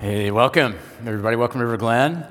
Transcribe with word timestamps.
Hey, 0.00 0.30
welcome, 0.30 0.76
everybody. 1.04 1.36
Welcome 1.36 1.60
River 1.60 1.76
Glen. 1.76 2.26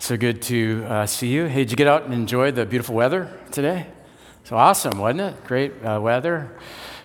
So 0.00 0.16
good 0.16 0.42
to 0.42 0.84
uh, 0.88 1.06
see 1.06 1.28
you. 1.28 1.44
Hey, 1.44 1.60
did 1.60 1.70
you 1.70 1.76
get 1.76 1.86
out 1.86 2.02
and 2.02 2.12
enjoy 2.12 2.50
the 2.50 2.66
beautiful 2.66 2.96
weather 2.96 3.38
today? 3.52 3.86
So 4.42 4.56
awesome, 4.56 4.98
wasn't 4.98 5.20
it? 5.20 5.44
Great 5.44 5.74
uh, 5.84 6.00
weather 6.00 6.50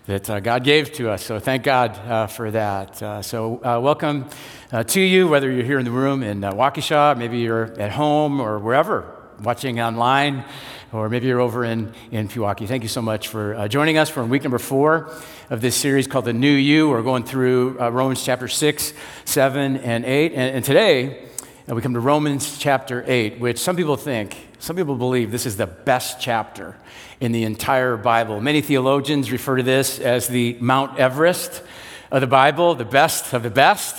that 0.07 0.27
uh, 0.27 0.39
God 0.39 0.63
gave 0.63 0.91
to 0.93 1.11
us. 1.11 1.23
So 1.23 1.37
thank 1.37 1.61
God 1.61 1.91
uh, 1.91 2.25
for 2.25 2.49
that. 2.49 3.03
Uh, 3.03 3.21
so 3.21 3.63
uh, 3.63 3.79
welcome 3.79 4.27
to 4.71 4.99
you, 4.99 5.27
whether 5.27 5.51
you're 5.51 5.63
here 5.63 5.77
in 5.77 5.85
the 5.85 5.91
room 5.91 6.23
in 6.23 6.41
Waukesha, 6.41 7.15
maybe 7.15 7.37
you're 7.37 7.79
at 7.79 7.91
home 7.91 8.39
or 8.39 8.57
wherever, 8.57 9.12
watching 9.41 9.81
online, 9.81 10.43
or 10.91 11.09
maybe 11.09 11.27
you're 11.27 11.39
over 11.39 11.65
in, 11.65 11.93
in 12.11 12.27
Pewaukee. 12.27 12.67
Thank 12.67 12.83
you 12.83 12.89
so 12.89 13.01
much 13.01 13.29
for 13.29 13.67
joining 13.67 13.97
us. 13.97 14.15
We're 14.15 14.25
week 14.25 14.43
number 14.43 14.59
four 14.59 15.11
of 15.49 15.61
this 15.61 15.75
series 15.75 16.07
called 16.07 16.25
The 16.25 16.33
New 16.33 16.53
You. 16.53 16.89
We're 16.89 17.01
going 17.01 17.23
through 17.23 17.79
uh, 17.79 17.89
Romans 17.89 18.23
chapter 18.23 18.47
6, 18.47 18.93
7, 19.25 19.77
and 19.77 20.05
8. 20.05 20.33
And, 20.33 20.55
and 20.57 20.65
today, 20.65 21.29
uh, 21.69 21.75
we 21.75 21.81
come 21.81 21.93
to 21.93 21.99
Romans 21.99 22.57
chapter 22.57 23.03
8, 23.07 23.39
which 23.39 23.57
some 23.57 23.75
people 23.75 23.95
think, 23.95 24.35
some 24.59 24.75
people 24.75 24.95
believe 24.95 25.31
this 25.31 25.45
is 25.45 25.57
the 25.57 25.67
best 25.67 26.19
chapter 26.19 26.75
in 27.19 27.31
the 27.31 27.43
entire 27.43 27.95
Bible. 27.95 28.41
Many 28.41 28.61
theologians 28.61 29.31
refer 29.31 29.57
to 29.57 29.63
this 29.63 29.99
as 29.99 30.27
the 30.27 30.57
Mount 30.59 30.99
Everest 30.99 31.63
of 32.11 32.21
the 32.21 32.27
Bible, 32.27 32.75
the 32.75 32.85
best 32.85 33.33
of 33.33 33.43
the 33.43 33.49
best. 33.49 33.95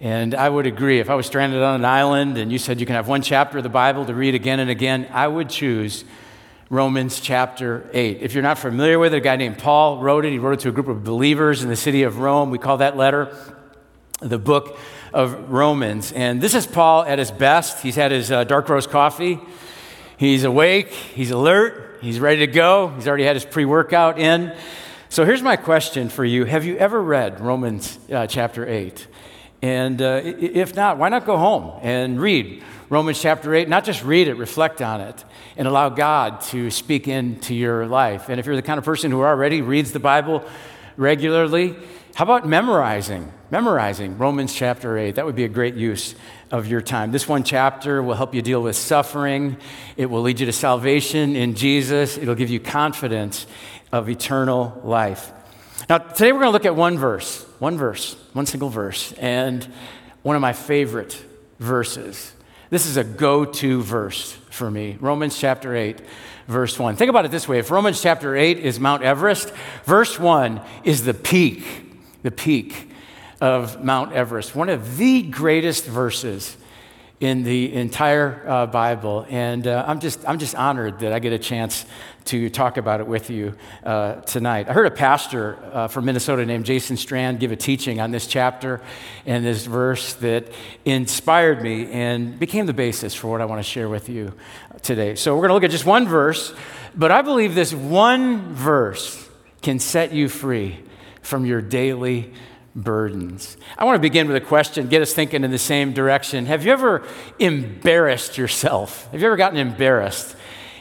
And 0.00 0.34
I 0.34 0.48
would 0.48 0.66
agree. 0.66 1.00
If 1.00 1.08
I 1.08 1.14
was 1.14 1.24
stranded 1.24 1.62
on 1.62 1.76
an 1.76 1.84
island 1.84 2.36
and 2.36 2.52
you 2.52 2.58
said 2.58 2.80
you 2.80 2.86
can 2.86 2.96
have 2.96 3.08
one 3.08 3.22
chapter 3.22 3.58
of 3.58 3.64
the 3.64 3.70
Bible 3.70 4.04
to 4.04 4.14
read 4.14 4.34
again 4.34 4.60
and 4.60 4.68
again, 4.68 5.08
I 5.10 5.26
would 5.26 5.48
choose 5.48 6.04
Romans 6.68 7.18
chapter 7.18 7.88
8. 7.94 8.18
If 8.20 8.34
you're 8.34 8.42
not 8.42 8.58
familiar 8.58 8.98
with 8.98 9.14
it, 9.14 9.18
a 9.18 9.20
guy 9.20 9.36
named 9.36 9.56
Paul 9.56 10.00
wrote 10.02 10.26
it. 10.26 10.32
He 10.32 10.38
wrote 10.38 10.54
it 10.54 10.60
to 10.60 10.68
a 10.68 10.72
group 10.72 10.88
of 10.88 11.02
believers 11.02 11.62
in 11.62 11.70
the 11.70 11.76
city 11.76 12.02
of 12.02 12.18
Rome. 12.18 12.50
We 12.50 12.58
call 12.58 12.78
that 12.78 12.96
letter 12.96 13.34
the 14.20 14.38
book 14.38 14.78
of 15.14 15.50
Romans. 15.50 16.12
And 16.12 16.42
this 16.42 16.54
is 16.54 16.66
Paul 16.66 17.04
at 17.04 17.18
his 17.18 17.30
best. 17.30 17.82
He's 17.82 17.96
had 17.96 18.10
his 18.10 18.30
uh, 18.30 18.44
dark 18.44 18.68
roast 18.68 18.90
coffee. 18.90 19.38
He's 20.18 20.44
awake, 20.44 20.90
he's 20.90 21.30
alert, 21.30 21.98
he's 22.02 22.20
ready 22.20 22.40
to 22.40 22.46
go. 22.46 22.88
He's 22.88 23.08
already 23.08 23.24
had 23.24 23.36
his 23.36 23.44
pre 23.44 23.64
workout 23.64 24.18
in. 24.18 24.54
So 25.08 25.24
here's 25.24 25.42
my 25.42 25.56
question 25.56 26.10
for 26.10 26.24
you 26.24 26.44
Have 26.44 26.66
you 26.66 26.76
ever 26.76 27.00
read 27.00 27.40
Romans 27.40 27.98
uh, 28.12 28.26
chapter 28.26 28.66
8? 28.66 29.06
And 29.62 30.00
uh, 30.02 30.20
if 30.22 30.74
not, 30.74 30.98
why 30.98 31.08
not 31.08 31.24
go 31.24 31.36
home 31.36 31.78
and 31.82 32.20
read 32.20 32.62
Romans 32.88 33.20
chapter 33.20 33.54
8? 33.54 33.68
Not 33.68 33.84
just 33.84 34.04
read 34.04 34.28
it, 34.28 34.34
reflect 34.34 34.82
on 34.82 35.00
it 35.00 35.24
and 35.56 35.66
allow 35.66 35.88
God 35.88 36.40
to 36.42 36.70
speak 36.70 37.08
into 37.08 37.54
your 37.54 37.86
life. 37.86 38.28
And 38.28 38.38
if 38.38 38.46
you're 38.46 38.56
the 38.56 38.62
kind 38.62 38.78
of 38.78 38.84
person 38.84 39.10
who 39.10 39.22
already 39.22 39.62
reads 39.62 39.92
the 39.92 40.00
Bible 40.00 40.44
regularly, 40.96 41.76
how 42.14 42.24
about 42.24 42.46
memorizing? 42.46 43.32
Memorizing 43.50 44.18
Romans 44.18 44.54
chapter 44.54 44.96
8. 44.96 45.16
That 45.16 45.26
would 45.26 45.36
be 45.36 45.44
a 45.44 45.48
great 45.48 45.74
use 45.74 46.14
of 46.50 46.66
your 46.66 46.80
time. 46.80 47.12
This 47.12 47.28
one 47.28 47.44
chapter 47.44 48.02
will 48.02 48.14
help 48.14 48.34
you 48.34 48.42
deal 48.42 48.62
with 48.62 48.76
suffering. 48.76 49.56
It 49.96 50.06
will 50.06 50.22
lead 50.22 50.40
you 50.40 50.46
to 50.46 50.52
salvation 50.52 51.36
in 51.36 51.54
Jesus. 51.54 52.16
It'll 52.18 52.34
give 52.34 52.50
you 52.50 52.60
confidence 52.60 53.46
of 53.92 54.08
eternal 54.08 54.80
life. 54.84 55.32
Now, 55.88 55.98
today 55.98 56.32
we're 56.32 56.40
going 56.40 56.48
to 56.48 56.52
look 56.52 56.64
at 56.64 56.74
one 56.74 56.98
verse, 56.98 57.44
one 57.60 57.78
verse, 57.78 58.16
one 58.32 58.44
single 58.44 58.70
verse, 58.70 59.12
and 59.12 59.64
one 60.22 60.34
of 60.34 60.42
my 60.42 60.52
favorite 60.52 61.24
verses. 61.60 62.32
This 62.70 62.86
is 62.86 62.96
a 62.96 63.04
go 63.04 63.44
to 63.44 63.82
verse 63.82 64.32
for 64.50 64.68
me 64.68 64.96
Romans 65.00 65.38
chapter 65.38 65.76
8, 65.76 66.00
verse 66.48 66.76
1. 66.76 66.96
Think 66.96 67.08
about 67.08 67.24
it 67.24 67.30
this 67.30 67.46
way 67.46 67.60
if 67.60 67.70
Romans 67.70 68.02
chapter 68.02 68.34
8 68.34 68.58
is 68.58 68.80
Mount 68.80 69.04
Everest, 69.04 69.52
verse 69.84 70.18
1 70.18 70.60
is 70.82 71.04
the 71.04 71.14
peak, 71.14 71.64
the 72.24 72.32
peak 72.32 72.90
of 73.40 73.84
Mount 73.84 74.12
Everest. 74.12 74.56
One 74.56 74.68
of 74.68 74.96
the 74.96 75.22
greatest 75.22 75.84
verses 75.84 76.56
in 77.20 77.44
the 77.44 77.72
entire 77.72 78.44
uh, 78.46 78.66
Bible. 78.66 79.24
And 79.28 79.66
uh, 79.66 79.84
I'm, 79.86 80.00
just, 80.00 80.28
I'm 80.28 80.38
just 80.38 80.54
honored 80.54 81.00
that 81.00 81.12
I 81.12 81.18
get 81.18 81.32
a 81.32 81.38
chance 81.38 81.86
to 82.26 82.50
talk 82.50 82.76
about 82.76 83.00
it 83.00 83.06
with 83.06 83.30
you 83.30 83.54
uh, 83.84 84.16
tonight. 84.22 84.68
I 84.68 84.72
heard 84.72 84.86
a 84.86 84.90
pastor 84.90 85.58
uh, 85.72 85.88
from 85.88 86.04
Minnesota 86.04 86.44
named 86.44 86.64
Jason 86.64 86.96
Strand 86.96 87.40
give 87.40 87.52
a 87.52 87.56
teaching 87.56 88.00
on 88.00 88.10
this 88.10 88.26
chapter 88.26 88.80
and 89.24 89.44
this 89.44 89.64
verse 89.64 90.14
that 90.14 90.48
inspired 90.84 91.62
me 91.62 91.90
and 91.90 92.38
became 92.38 92.66
the 92.66 92.72
basis 92.72 93.14
for 93.14 93.28
what 93.28 93.40
I 93.40 93.44
want 93.44 93.60
to 93.60 93.68
share 93.68 93.88
with 93.88 94.08
you 94.08 94.32
today. 94.82 95.14
So 95.14 95.34
we're 95.34 95.42
going 95.42 95.50
to 95.50 95.54
look 95.54 95.64
at 95.64 95.70
just 95.70 95.86
one 95.86 96.06
verse, 96.06 96.52
but 96.94 97.10
I 97.10 97.22
believe 97.22 97.54
this 97.54 97.72
one 97.72 98.54
verse 98.54 99.28
can 99.62 99.78
set 99.78 100.12
you 100.12 100.28
free 100.28 100.80
from 101.22 101.46
your 101.46 101.60
daily 101.60 102.32
burdens. 102.76 103.56
I 103.78 103.84
want 103.84 103.96
to 103.96 104.00
begin 104.00 104.28
with 104.28 104.36
a 104.36 104.40
question, 104.46 104.88
get 104.88 105.00
us 105.00 105.14
thinking 105.14 105.44
in 105.44 105.50
the 105.50 105.58
same 105.58 105.92
direction. 105.92 106.46
Have 106.46 106.66
you 106.66 106.72
ever 106.72 107.02
embarrassed 107.38 108.36
yourself? 108.36 109.10
Have 109.12 109.20
you 109.20 109.26
ever 109.26 109.36
gotten 109.36 109.58
embarrassed? 109.58 110.35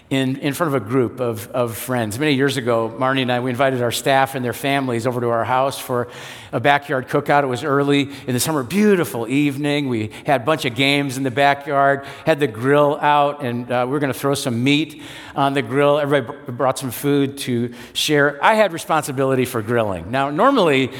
In, 0.09 0.38
in 0.38 0.53
front 0.53 0.75
of 0.75 0.79
a 0.79 0.85
group 0.85 1.19
of, 1.19 1.47
of 1.47 1.75
friends. 1.75 2.19
Many 2.19 2.33
years 2.33 2.57
ago, 2.57 2.93
Marnie 2.95 3.23
and 3.23 3.31
I, 3.31 3.39
we 3.39 3.49
invited 3.49 3.81
our 3.81 3.91
staff 3.91 4.35
and 4.35 4.45
their 4.45 4.53
families 4.53 5.07
over 5.07 5.19
to 5.19 5.29
our 5.29 5.43
house 5.43 5.79
for 5.79 6.09
a 6.51 6.59
backyard 6.59 7.07
cookout. 7.07 7.41
It 7.41 7.47
was 7.47 7.63
early 7.63 8.11
in 8.27 8.33
the 8.33 8.39
summer, 8.39 8.61
beautiful 8.61 9.27
evening. 9.27 9.89
We 9.89 10.11
had 10.27 10.41
a 10.41 10.44
bunch 10.44 10.65
of 10.65 10.75
games 10.75 11.17
in 11.17 11.23
the 11.23 11.31
backyard, 11.31 12.05
had 12.25 12.39
the 12.39 12.45
grill 12.45 12.99
out, 13.01 13.44
and 13.44 13.71
uh, 13.71 13.83
we 13.88 13.94
were 13.94 13.99
going 13.99 14.13
to 14.13 14.19
throw 14.19 14.35
some 14.35 14.63
meat 14.63 15.01
on 15.35 15.55
the 15.55 15.63
grill. 15.63 15.97
Everybody 15.97 16.51
brought 16.51 16.77
some 16.77 16.91
food 16.91 17.39
to 17.39 17.73
share. 17.94 18.44
I 18.44 18.53
had 18.53 18.73
responsibility 18.73 19.45
for 19.45 19.63
grilling. 19.63 20.11
Now, 20.11 20.29
normally, 20.29 20.91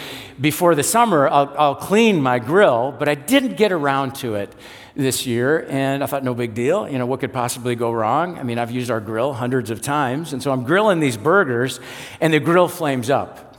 before 0.42 0.74
the 0.74 0.84
summer, 0.84 1.28
I'll, 1.28 1.54
I'll 1.58 1.76
clean 1.76 2.24
my 2.24 2.40
grill, 2.40 2.92
but 2.98 3.08
I 3.08 3.14
didn't 3.14 3.56
get 3.56 3.72
around 3.72 4.16
to 4.16 4.34
it 4.36 4.52
this 4.96 5.26
year, 5.26 5.66
and 5.70 6.04
I 6.04 6.08
thought, 6.08 6.24
no 6.24 6.34
big 6.34 6.54
deal. 6.54 6.88
You 6.88 6.98
know, 6.98 7.06
what 7.06 7.20
could 7.20 7.34
possibly 7.34 7.76
go 7.76 7.92
wrong? 7.92 8.40
I 8.40 8.44
mean, 8.44 8.58
I've 8.58 8.72
used 8.72 8.90
our 8.90 9.02
grill 9.02 9.34
hundreds 9.34 9.70
of 9.70 9.82
times, 9.82 10.34
and 10.34 10.42
so 10.42 10.52
I'm 10.52 10.64
grilling 10.64 11.00
these 11.00 11.18
burgers, 11.18 11.80
and 12.22 12.34
the 12.34 12.40
grill 12.40 12.68
flames 12.68 13.10
up. 13.10 13.56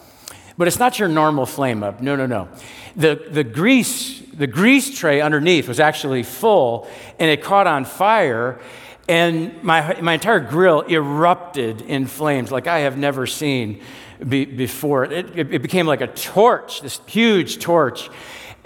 But 0.58 0.68
it's 0.68 0.78
not 0.78 0.98
your 0.98 1.08
normal 1.08 1.44
flame 1.44 1.82
up. 1.82 2.00
No, 2.00 2.16
no, 2.16 2.26
no. 2.26 2.48
The, 2.96 3.22
the, 3.30 3.44
grease, 3.44 4.20
the 4.32 4.46
grease 4.46 4.98
tray 4.98 5.20
underneath 5.20 5.68
was 5.68 5.78
actually 5.78 6.22
full, 6.22 6.88
and 7.18 7.30
it 7.30 7.42
caught 7.42 7.66
on 7.66 7.84
fire, 7.84 8.58
and 9.06 9.62
my, 9.62 10.00
my 10.00 10.14
entire 10.14 10.40
grill 10.40 10.80
erupted 10.80 11.82
in 11.82 12.06
flames 12.06 12.50
like 12.50 12.66
I 12.66 12.80
have 12.80 12.96
never 12.96 13.26
seen 13.26 13.82
be, 14.26 14.46
before. 14.46 15.04
It, 15.04 15.38
it, 15.38 15.54
it 15.54 15.62
became 15.62 15.86
like 15.86 16.00
a 16.00 16.06
torch, 16.06 16.80
this 16.80 17.00
huge 17.06 17.58
torch 17.58 18.08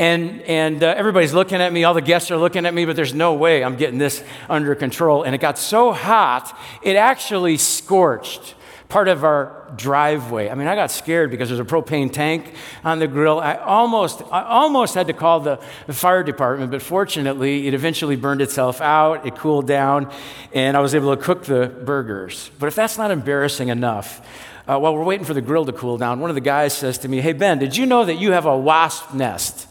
and, 0.00 0.40
and 0.42 0.82
uh, 0.82 0.94
everybody's 0.96 1.34
looking 1.34 1.60
at 1.60 1.70
me, 1.74 1.84
all 1.84 1.92
the 1.92 2.00
guests 2.00 2.30
are 2.30 2.38
looking 2.38 2.64
at 2.64 2.72
me, 2.72 2.86
but 2.86 2.96
there's 2.96 3.12
no 3.12 3.34
way 3.34 3.62
I'm 3.62 3.76
getting 3.76 3.98
this 3.98 4.24
under 4.48 4.74
control. 4.74 5.24
And 5.24 5.34
it 5.34 5.42
got 5.42 5.58
so 5.58 5.92
hot, 5.92 6.58
it 6.82 6.96
actually 6.96 7.58
scorched 7.58 8.54
part 8.88 9.08
of 9.08 9.24
our 9.24 9.70
driveway. 9.76 10.48
I 10.48 10.54
mean, 10.54 10.68
I 10.68 10.74
got 10.74 10.90
scared 10.90 11.30
because 11.30 11.50
there's 11.50 11.60
a 11.60 11.64
propane 11.64 12.10
tank 12.10 12.54
on 12.82 12.98
the 12.98 13.06
grill. 13.06 13.40
I 13.40 13.56
almost, 13.56 14.22
I 14.32 14.42
almost 14.42 14.94
had 14.94 15.06
to 15.08 15.12
call 15.12 15.40
the, 15.40 15.62
the, 15.86 15.92
fire 15.92 16.24
department, 16.24 16.70
but 16.70 16.80
fortunately, 16.80 17.68
it 17.68 17.74
eventually 17.74 18.16
burned 18.16 18.40
itself 18.40 18.80
out. 18.80 19.26
It 19.26 19.36
cooled 19.36 19.66
down, 19.66 20.10
and 20.54 20.78
I 20.78 20.80
was 20.80 20.94
able 20.94 21.14
to 21.14 21.22
cook 21.22 21.44
the 21.44 21.66
burgers. 21.66 22.50
But 22.58 22.68
if 22.68 22.74
that's 22.74 22.96
not 22.96 23.10
embarrassing 23.10 23.68
enough, 23.68 24.26
uh, 24.66 24.78
while 24.78 24.94
we're 24.94 25.04
waiting 25.04 25.26
for 25.26 25.34
the 25.34 25.42
grill 25.42 25.66
to 25.66 25.72
cool 25.72 25.98
down, 25.98 26.20
one 26.20 26.30
of 26.30 26.34
the 26.34 26.40
guys 26.40 26.72
says 26.72 26.96
to 26.98 27.08
me, 27.08 27.20
Hey, 27.20 27.34
Ben, 27.34 27.58
did 27.58 27.76
you 27.76 27.84
know 27.84 28.06
that 28.06 28.14
you 28.14 28.32
have 28.32 28.46
a 28.46 28.56
wasp 28.56 29.12
nest? 29.12 29.66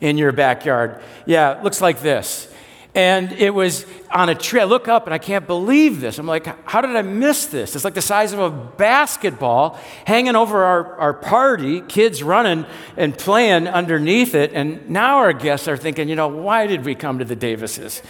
In 0.00 0.18
your 0.18 0.32
backyard. 0.32 1.00
Yeah, 1.26 1.58
it 1.58 1.64
looks 1.64 1.80
like 1.80 2.00
this. 2.00 2.48
And 2.94 3.32
it 3.32 3.54
was 3.54 3.86
on 4.10 4.28
a 4.28 4.34
tree. 4.34 4.60
I 4.60 4.64
look 4.64 4.86
up 4.86 5.06
and 5.06 5.14
I 5.14 5.18
can't 5.18 5.46
believe 5.46 6.02
this. 6.02 6.18
I'm 6.18 6.26
like, 6.26 6.46
how 6.68 6.82
did 6.82 6.94
I 6.94 7.00
miss 7.00 7.46
this? 7.46 7.74
It's 7.74 7.86
like 7.86 7.94
the 7.94 8.02
size 8.02 8.34
of 8.34 8.38
a 8.38 8.50
basketball 8.50 9.80
hanging 10.04 10.36
over 10.36 10.62
our, 10.62 10.96
our 10.96 11.14
party, 11.14 11.80
kids 11.80 12.22
running 12.22 12.66
and 12.98 13.16
playing 13.16 13.66
underneath 13.66 14.34
it. 14.34 14.52
And 14.52 14.90
now 14.90 15.18
our 15.18 15.32
guests 15.32 15.68
are 15.68 15.76
thinking, 15.78 16.10
you 16.10 16.16
know, 16.16 16.28
why 16.28 16.66
did 16.66 16.84
we 16.84 16.94
come 16.94 17.18
to 17.20 17.24
the 17.24 17.36
Davises? 17.36 18.02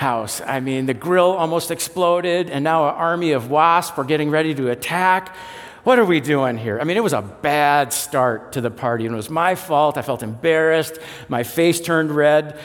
house. 0.00 0.40
I 0.40 0.60
mean, 0.60 0.86
the 0.86 0.94
grill 0.94 1.32
almost 1.32 1.70
exploded, 1.70 2.48
and 2.48 2.64
now 2.64 2.88
an 2.88 2.94
army 2.94 3.32
of 3.32 3.50
wasps 3.50 3.98
are 3.98 4.04
getting 4.04 4.30
ready 4.30 4.54
to 4.54 4.70
attack. 4.70 5.36
What 5.82 5.98
are 5.98 6.04
we 6.04 6.20
doing 6.20 6.58
here? 6.58 6.78
I 6.78 6.84
mean, 6.84 6.98
it 6.98 7.02
was 7.02 7.14
a 7.14 7.22
bad 7.22 7.94
start 7.94 8.52
to 8.52 8.60
the 8.60 8.70
party, 8.70 9.06
and 9.06 9.14
it 9.14 9.16
was 9.16 9.30
my 9.30 9.54
fault. 9.54 9.96
I 9.96 10.02
felt 10.02 10.22
embarrassed. 10.22 10.98
My 11.28 11.42
face 11.42 11.80
turned 11.80 12.10
red. 12.10 12.60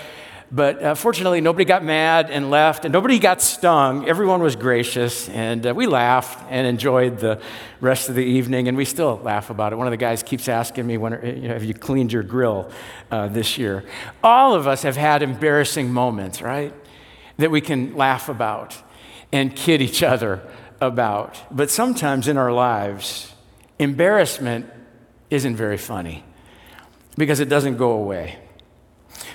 But 0.51 0.83
uh, 0.83 0.95
fortunately, 0.95 1.39
nobody 1.39 1.63
got 1.63 1.81
mad 1.81 2.29
and 2.29 2.51
left, 2.51 2.83
and 2.83 2.91
nobody 2.91 3.17
got 3.17 3.41
stung. 3.41 4.07
Everyone 4.07 4.41
was 4.41 4.57
gracious, 4.57 5.29
and 5.29 5.65
uh, 5.65 5.73
we 5.73 5.87
laughed 5.87 6.45
and 6.49 6.67
enjoyed 6.67 7.19
the 7.19 7.41
rest 7.79 8.09
of 8.09 8.15
the 8.15 8.23
evening, 8.23 8.67
and 8.67 8.75
we 8.75 8.83
still 8.83 9.17
laugh 9.23 9.49
about 9.49 9.71
it. 9.71 9.77
One 9.77 9.87
of 9.87 9.91
the 9.91 9.97
guys 9.97 10.21
keeps 10.21 10.49
asking 10.49 10.85
me, 10.85 10.97
when, 10.97 11.13
you 11.23 11.47
know, 11.47 11.53
Have 11.53 11.63
you 11.63 11.73
cleaned 11.73 12.11
your 12.11 12.23
grill 12.23 12.69
uh, 13.11 13.29
this 13.29 13.57
year? 13.57 13.85
All 14.23 14.53
of 14.53 14.67
us 14.67 14.83
have 14.83 14.97
had 14.97 15.23
embarrassing 15.23 15.89
moments, 15.89 16.41
right? 16.41 16.73
That 17.37 17.49
we 17.49 17.61
can 17.61 17.95
laugh 17.95 18.27
about 18.27 18.75
and 19.31 19.55
kid 19.55 19.81
each 19.81 20.03
other 20.03 20.41
about. 20.81 21.37
But 21.55 21.69
sometimes 21.69 22.27
in 22.27 22.37
our 22.37 22.51
lives, 22.51 23.33
embarrassment 23.79 24.69
isn't 25.29 25.55
very 25.55 25.77
funny 25.77 26.23
because 27.17 27.39
it 27.39 27.49
doesn't 27.49 27.77
go 27.77 27.91
away. 27.91 28.37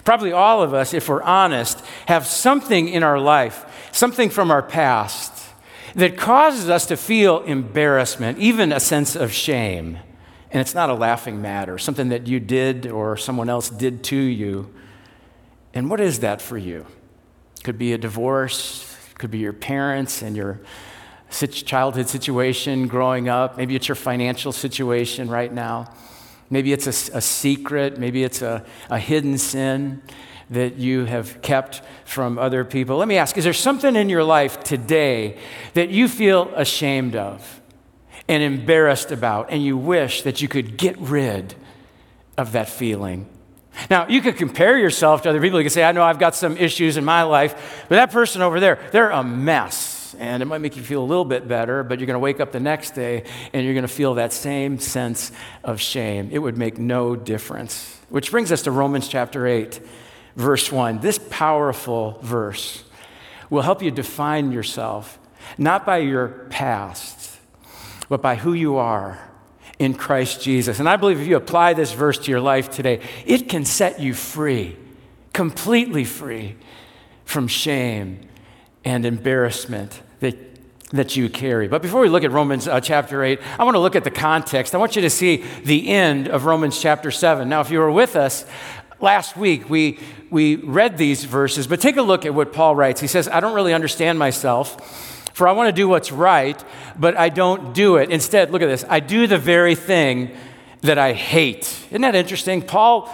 Probably 0.04 0.32
all 0.32 0.62
of 0.62 0.74
us, 0.74 0.94
if 0.94 1.08
we're 1.08 1.22
honest, 1.22 1.82
have 2.06 2.26
something 2.26 2.88
in 2.88 3.02
our 3.02 3.18
life, 3.18 3.88
something 3.92 4.30
from 4.30 4.50
our 4.50 4.62
past, 4.62 5.32
that 5.94 6.16
causes 6.16 6.68
us 6.70 6.86
to 6.86 6.96
feel 6.96 7.40
embarrassment, 7.40 8.38
even 8.38 8.72
a 8.72 8.80
sense 8.80 9.16
of 9.16 9.32
shame. 9.32 9.98
And 10.50 10.60
it's 10.60 10.74
not 10.74 10.90
a 10.90 10.94
laughing 10.94 11.40
matter, 11.40 11.78
something 11.78 12.08
that 12.08 12.26
you 12.26 12.40
did 12.40 12.86
or 12.86 13.16
someone 13.16 13.48
else 13.48 13.68
did 13.70 14.02
to 14.04 14.16
you. 14.16 14.72
And 15.74 15.88
what 15.88 16.00
is 16.00 16.20
that 16.20 16.42
for 16.42 16.58
you? 16.58 16.86
Could 17.62 17.78
be 17.78 17.92
a 17.92 17.98
divorce, 17.98 18.96
could 19.14 19.30
be 19.30 19.38
your 19.38 19.52
parents 19.52 20.22
and 20.22 20.36
your 20.36 20.60
childhood 21.30 22.08
situation 22.08 22.86
growing 22.88 23.28
up. 23.28 23.56
Maybe 23.56 23.76
it's 23.76 23.88
your 23.88 23.94
financial 23.94 24.52
situation 24.52 25.28
right 25.28 25.52
now. 25.52 25.92
Maybe 26.50 26.72
it's 26.72 26.86
a, 26.86 27.18
a 27.18 27.20
secret. 27.20 27.98
Maybe 27.98 28.24
it's 28.24 28.42
a, 28.42 28.64
a 28.90 28.98
hidden 28.98 29.38
sin 29.38 30.02
that 30.50 30.76
you 30.76 31.04
have 31.04 31.40
kept 31.42 31.80
from 32.04 32.36
other 32.36 32.64
people. 32.64 32.96
Let 32.96 33.06
me 33.06 33.16
ask 33.16 33.38
is 33.38 33.44
there 33.44 33.52
something 33.52 33.94
in 33.94 34.08
your 34.08 34.24
life 34.24 34.62
today 34.64 35.38
that 35.74 35.90
you 35.90 36.08
feel 36.08 36.52
ashamed 36.56 37.14
of 37.14 37.60
and 38.28 38.42
embarrassed 38.42 39.12
about, 39.12 39.50
and 39.50 39.64
you 39.64 39.76
wish 39.76 40.22
that 40.22 40.40
you 40.40 40.48
could 40.48 40.76
get 40.76 40.98
rid 40.98 41.54
of 42.36 42.52
that 42.52 42.68
feeling? 42.68 43.28
Now, 43.88 44.08
you 44.08 44.20
could 44.20 44.36
compare 44.36 44.76
yourself 44.76 45.22
to 45.22 45.30
other 45.30 45.40
people. 45.40 45.60
You 45.60 45.64
could 45.64 45.72
say, 45.72 45.84
I 45.84 45.92
know 45.92 46.02
I've 46.02 46.18
got 46.18 46.34
some 46.34 46.56
issues 46.56 46.96
in 46.96 47.04
my 47.04 47.22
life, 47.22 47.84
but 47.88 47.94
that 47.94 48.10
person 48.10 48.42
over 48.42 48.58
there, 48.58 48.80
they're 48.92 49.10
a 49.10 49.22
mess 49.22 49.99
and 50.18 50.42
it 50.42 50.46
might 50.46 50.60
make 50.60 50.76
you 50.76 50.82
feel 50.82 51.02
a 51.02 51.04
little 51.04 51.24
bit 51.24 51.46
better, 51.46 51.82
but 51.82 51.98
you're 51.98 52.06
going 52.06 52.14
to 52.14 52.18
wake 52.18 52.40
up 52.40 52.52
the 52.52 52.60
next 52.60 52.92
day 52.92 53.24
and 53.52 53.64
you're 53.64 53.74
going 53.74 53.82
to 53.82 53.88
feel 53.88 54.14
that 54.14 54.32
same 54.32 54.78
sense 54.78 55.32
of 55.64 55.80
shame. 55.80 56.28
It 56.32 56.38
would 56.38 56.56
make 56.56 56.78
no 56.78 57.16
difference. 57.16 57.98
Which 58.08 58.30
brings 58.30 58.52
us 58.52 58.62
to 58.62 58.70
Romans 58.70 59.08
chapter 59.08 59.46
8, 59.46 59.80
verse 60.36 60.72
1. 60.72 61.00
This 61.00 61.18
powerful 61.30 62.18
verse 62.22 62.84
will 63.50 63.62
help 63.62 63.82
you 63.82 63.90
define 63.90 64.52
yourself, 64.52 65.18
not 65.58 65.84
by 65.84 65.98
your 65.98 66.28
past, 66.50 67.38
but 68.08 68.22
by 68.22 68.36
who 68.36 68.52
you 68.52 68.76
are 68.76 69.18
in 69.78 69.94
Christ 69.94 70.42
Jesus. 70.42 70.78
And 70.78 70.88
I 70.88 70.96
believe 70.96 71.20
if 71.20 71.26
you 71.26 71.36
apply 71.36 71.74
this 71.74 71.92
verse 71.92 72.18
to 72.18 72.30
your 72.30 72.40
life 72.40 72.70
today, 72.70 73.00
it 73.26 73.48
can 73.48 73.64
set 73.64 74.00
you 74.00 74.14
free, 74.14 74.76
completely 75.32 76.04
free 76.04 76.56
from 77.24 77.48
shame 77.48 78.28
and 78.84 79.04
embarrassment 79.04 80.00
that, 80.20 80.36
that 80.90 81.16
you 81.16 81.28
carry. 81.28 81.68
But 81.68 81.82
before 81.82 82.00
we 82.00 82.08
look 82.08 82.24
at 82.24 82.30
Romans 82.30 82.66
uh, 82.66 82.80
chapter 82.80 83.22
8, 83.22 83.40
I 83.58 83.64
want 83.64 83.74
to 83.74 83.80
look 83.80 83.96
at 83.96 84.04
the 84.04 84.10
context. 84.10 84.74
I 84.74 84.78
want 84.78 84.96
you 84.96 85.02
to 85.02 85.10
see 85.10 85.44
the 85.64 85.88
end 85.88 86.28
of 86.28 86.44
Romans 86.44 86.80
chapter 86.80 87.10
7. 87.10 87.48
Now, 87.48 87.60
if 87.60 87.70
you 87.70 87.78
were 87.78 87.92
with 87.92 88.16
us 88.16 88.44
last 89.00 89.36
week, 89.36 89.68
we, 89.68 89.98
we 90.30 90.56
read 90.56 90.98
these 90.98 91.24
verses, 91.24 91.66
but 91.66 91.80
take 91.80 91.96
a 91.96 92.02
look 92.02 92.24
at 92.24 92.34
what 92.34 92.52
Paul 92.52 92.76
writes. 92.76 93.00
He 93.00 93.06
says, 93.06 93.28
I 93.28 93.40
don't 93.40 93.54
really 93.54 93.74
understand 93.74 94.18
myself. 94.18 95.08
For 95.34 95.48
I 95.48 95.52
want 95.52 95.68
to 95.68 95.72
do 95.72 95.88
what's 95.88 96.12
right, 96.12 96.62
but 96.98 97.16
I 97.16 97.30
don't 97.30 97.72
do 97.72 97.96
it. 97.96 98.10
Instead, 98.10 98.50
look 98.50 98.60
at 98.62 98.66
this 98.66 98.84
I 98.88 99.00
do 99.00 99.26
the 99.26 99.38
very 99.38 99.74
thing 99.74 100.36
that 100.82 100.98
I 100.98 101.12
hate. 101.12 101.78
Isn't 101.90 102.02
that 102.02 102.14
interesting? 102.14 102.62
Paul 102.62 103.10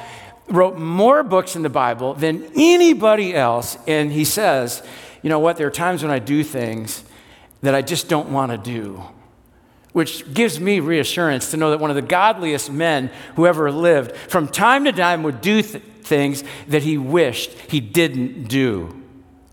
wrote 0.48 0.78
more 0.78 1.22
books 1.22 1.56
in 1.56 1.62
the 1.62 1.69
Bible 1.69 2.14
than 2.14 2.50
anybody 2.54 3.34
else, 3.34 3.76
and 3.86 4.12
he 4.12 4.24
says, 4.24 4.82
you 5.26 5.31
know 5.31 5.40
what? 5.40 5.56
There 5.56 5.67
are 5.67 5.73
times 5.73 6.05
when 6.05 6.12
I 6.12 6.20
do 6.20 6.44
things 6.44 7.02
that 7.61 7.75
I 7.75 7.82
just 7.82 8.08
don't 8.08 8.28
want 8.28 8.52
to 8.52 8.58
do, 8.58 9.02
which 9.90 10.32
gives 10.32 10.61
me 10.61 10.78
reassurance 10.78 11.50
to 11.50 11.56
know 11.56 11.70
that 11.70 11.81
one 11.81 11.90
of 11.90 11.96
the 11.96 12.02
godliest 12.02 12.70
men 12.70 13.11
who 13.34 13.44
ever 13.44 13.73
lived, 13.73 14.14
from 14.14 14.46
time 14.46 14.84
to 14.84 14.93
time, 14.93 15.25
would 15.25 15.40
do 15.40 15.62
th- 15.62 15.82
things 16.02 16.44
that 16.69 16.84
he 16.84 16.96
wished 16.96 17.50
he 17.69 17.81
didn't 17.81 18.44
do. 18.44 19.02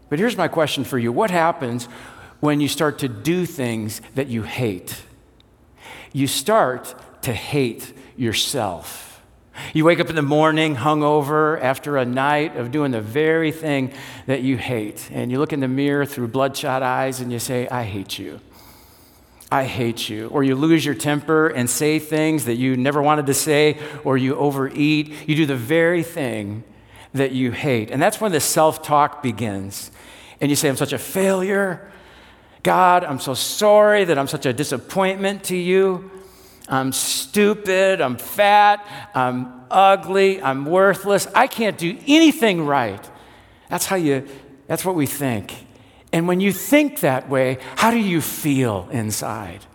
But 0.09 0.19
here's 0.19 0.37
my 0.37 0.47
question 0.47 0.83
for 0.83 0.99
you 0.99 1.11
What 1.11 1.31
happens 1.31 1.85
when 2.39 2.61
you 2.61 2.67
start 2.67 2.99
to 2.99 3.07
do 3.07 3.47
things 3.47 3.99
that 4.13 4.27
you 4.27 4.43
hate? 4.43 5.01
You 6.11 6.27
start 6.27 6.93
to 7.23 7.33
hate 7.33 7.93
yourself. 8.15 9.12
You 9.73 9.85
wake 9.85 9.99
up 9.99 10.09
in 10.09 10.15
the 10.15 10.21
morning 10.21 10.75
hungover 10.75 11.61
after 11.61 11.97
a 11.97 12.05
night 12.05 12.55
of 12.55 12.71
doing 12.71 12.91
the 12.91 13.01
very 13.01 13.51
thing 13.51 13.93
that 14.25 14.41
you 14.41 14.57
hate. 14.57 15.09
And 15.11 15.31
you 15.31 15.39
look 15.39 15.53
in 15.53 15.59
the 15.59 15.67
mirror 15.67 16.05
through 16.05 16.29
bloodshot 16.29 16.81
eyes 16.81 17.19
and 17.19 17.31
you 17.31 17.39
say, 17.39 17.67
I 17.67 17.83
hate 17.83 18.17
you. 18.17 18.39
I 19.51 19.65
hate 19.65 20.09
you. 20.09 20.29
Or 20.29 20.43
you 20.43 20.55
lose 20.55 20.83
your 20.83 20.95
temper 20.95 21.47
and 21.47 21.69
say 21.69 21.99
things 21.99 22.45
that 22.45 22.55
you 22.55 22.75
never 22.75 23.01
wanted 23.01 23.27
to 23.27 23.35
say, 23.35 23.77
or 24.03 24.17
you 24.17 24.35
overeat. 24.35 25.27
You 25.27 25.35
do 25.35 25.45
the 25.45 25.55
very 25.55 26.01
thing 26.01 26.63
that 27.13 27.33
you 27.33 27.51
hate. 27.51 27.91
And 27.91 28.01
that's 28.01 28.19
when 28.19 28.31
the 28.31 28.39
self 28.39 28.81
talk 28.81 29.21
begins. 29.21 29.91
And 30.41 30.49
you 30.49 30.55
say, 30.55 30.69
I'm 30.69 30.75
such 30.75 30.93
a 30.93 30.97
failure. 30.97 31.91
God, 32.63 33.03
I'm 33.03 33.19
so 33.19 33.35
sorry 33.35 34.05
that 34.05 34.17
I'm 34.17 34.27
such 34.27 34.47
a 34.47 34.53
disappointment 34.53 35.43
to 35.45 35.55
you. 35.55 36.09
I'm 36.67 36.93
stupid, 36.93 37.99
I'm 37.99 38.17
fat, 38.17 38.87
I'm 39.13 39.65
ugly, 39.69 40.41
I'm 40.41 40.65
worthless. 40.65 41.27
I 41.35 41.47
can't 41.47 41.77
do 41.77 41.97
anything 42.07 42.65
right. 42.65 43.09
That's 43.69 43.85
how 43.85 43.97
you, 43.97 44.27
that's 44.67 44.85
what 44.85 44.95
we 44.95 45.05
think. 45.05 45.53
And 46.13 46.27
when 46.27 46.39
you 46.39 46.53
think 46.53 47.01
that 47.01 47.27
way, 47.27 47.57
how 47.75 47.91
do 47.91 47.97
you 47.97 48.21
feel 48.21 48.87
inside? 48.91 49.65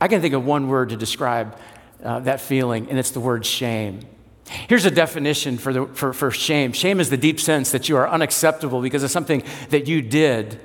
I 0.00 0.08
can 0.08 0.20
think 0.20 0.34
of 0.34 0.46
one 0.46 0.68
word 0.68 0.90
to 0.90 0.96
describe 0.96 1.58
uh, 2.02 2.20
that 2.20 2.40
feeling, 2.40 2.88
and 2.88 2.98
it's 2.98 3.10
the 3.10 3.20
word 3.20 3.44
shame. 3.44 4.00
Here's 4.46 4.84
a 4.84 4.90
definition 4.90 5.58
for, 5.58 5.72
the, 5.72 5.86
for, 5.86 6.12
for 6.12 6.30
shame 6.30 6.72
shame 6.72 7.00
is 7.00 7.10
the 7.10 7.16
deep 7.16 7.40
sense 7.40 7.72
that 7.72 7.88
you 7.88 7.96
are 7.96 8.08
unacceptable 8.08 8.80
because 8.80 9.02
of 9.02 9.10
something 9.10 9.42
that 9.70 9.88
you 9.88 10.02
did 10.02 10.60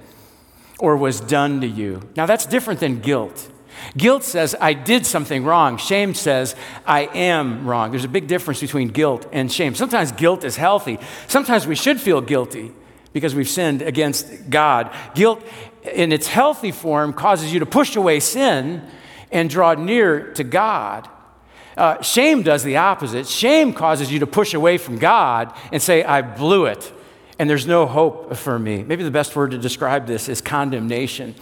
or 0.79 0.95
was 0.95 1.19
done 1.19 1.61
to 1.61 1.67
you. 1.67 2.07
Now, 2.15 2.25
that's 2.25 2.45
different 2.45 2.79
than 2.79 2.99
guilt. 2.99 3.50
Guilt 3.97 4.23
says, 4.23 4.55
I 4.59 4.73
did 4.73 5.05
something 5.05 5.43
wrong. 5.43 5.77
Shame 5.77 6.13
says, 6.13 6.55
I 6.85 7.01
am 7.01 7.67
wrong. 7.67 7.91
There's 7.91 8.05
a 8.05 8.09
big 8.09 8.27
difference 8.27 8.61
between 8.61 8.89
guilt 8.89 9.27
and 9.31 9.51
shame. 9.51 9.75
Sometimes 9.75 10.11
guilt 10.11 10.43
is 10.43 10.55
healthy. 10.55 10.99
Sometimes 11.27 11.67
we 11.67 11.75
should 11.75 11.99
feel 11.99 12.21
guilty 12.21 12.71
because 13.13 13.35
we've 13.35 13.49
sinned 13.49 13.81
against 13.81 14.49
God. 14.49 14.93
Guilt, 15.15 15.43
in 15.93 16.11
its 16.11 16.27
healthy 16.27 16.71
form, 16.71 17.13
causes 17.13 17.53
you 17.53 17.59
to 17.59 17.65
push 17.65 17.95
away 17.95 18.19
sin 18.19 18.81
and 19.31 19.49
draw 19.49 19.73
near 19.73 20.31
to 20.33 20.43
God. 20.43 21.09
Uh, 21.77 22.01
shame 22.01 22.43
does 22.43 22.63
the 22.63 22.77
opposite. 22.77 23.27
Shame 23.27 23.73
causes 23.73 24.11
you 24.11 24.19
to 24.19 24.27
push 24.27 24.53
away 24.53 24.77
from 24.77 24.97
God 24.97 25.53
and 25.71 25.81
say, 25.81 26.03
I 26.03 26.21
blew 26.21 26.65
it, 26.65 26.91
and 27.39 27.49
there's 27.49 27.65
no 27.65 27.85
hope 27.85 28.35
for 28.35 28.59
me. 28.59 28.83
Maybe 28.83 29.03
the 29.03 29.11
best 29.11 29.35
word 29.35 29.51
to 29.51 29.57
describe 29.57 30.05
this 30.05 30.29
is 30.29 30.41
condemnation. 30.41 31.33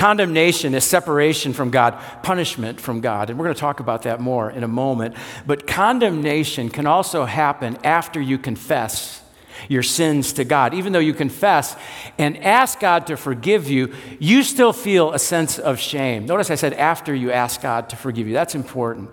Condemnation 0.00 0.74
is 0.74 0.82
separation 0.82 1.52
from 1.52 1.68
God, 1.68 1.92
punishment 2.22 2.80
from 2.80 3.02
God. 3.02 3.28
And 3.28 3.38
we're 3.38 3.44
going 3.44 3.54
to 3.54 3.60
talk 3.60 3.80
about 3.80 4.04
that 4.04 4.18
more 4.18 4.50
in 4.50 4.64
a 4.64 4.68
moment. 4.68 5.14
But 5.46 5.66
condemnation 5.66 6.70
can 6.70 6.86
also 6.86 7.26
happen 7.26 7.76
after 7.84 8.18
you 8.18 8.38
confess 8.38 9.22
your 9.68 9.82
sins 9.82 10.32
to 10.32 10.44
God. 10.46 10.72
Even 10.72 10.94
though 10.94 11.00
you 11.00 11.12
confess 11.12 11.76
and 12.16 12.42
ask 12.42 12.80
God 12.80 13.08
to 13.08 13.18
forgive 13.18 13.68
you, 13.68 13.92
you 14.18 14.42
still 14.42 14.72
feel 14.72 15.12
a 15.12 15.18
sense 15.18 15.58
of 15.58 15.78
shame. 15.78 16.24
Notice 16.24 16.50
I 16.50 16.54
said 16.54 16.72
after 16.72 17.14
you 17.14 17.30
ask 17.30 17.60
God 17.60 17.90
to 17.90 17.96
forgive 17.96 18.26
you. 18.26 18.32
That's 18.32 18.54
important. 18.54 19.10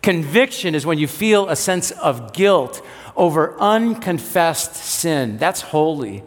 Conviction 0.00 0.74
is 0.74 0.86
when 0.86 0.96
you 0.96 1.06
feel 1.06 1.50
a 1.50 1.54
sense 1.54 1.90
of 1.90 2.32
guilt 2.32 2.80
over 3.14 3.60
unconfessed 3.60 4.74
sin. 4.74 5.36
That's 5.36 5.60
holy 5.60 6.24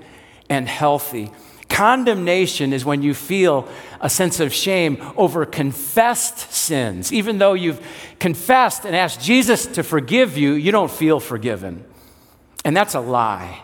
and 0.51 0.69
healthy. 0.69 1.31
Condemnation 1.69 2.73
is 2.73 2.85
when 2.85 3.01
you 3.01 3.13
feel 3.13 3.67
a 3.99 4.09
sense 4.09 4.39
of 4.39 4.53
shame 4.53 4.97
over 5.17 5.45
confessed 5.45 6.51
sins. 6.51 7.11
Even 7.11 7.37
though 7.37 7.53
you've 7.53 7.85
confessed 8.19 8.85
and 8.85 8.95
asked 8.95 9.21
Jesus 9.21 9.65
to 9.67 9.83
forgive 9.83 10.37
you, 10.37 10.53
you 10.53 10.71
don't 10.71 10.91
feel 10.91 11.19
forgiven. 11.19 11.83
And 12.63 12.75
that's 12.75 12.95
a 12.95 12.99
lie. 12.99 13.61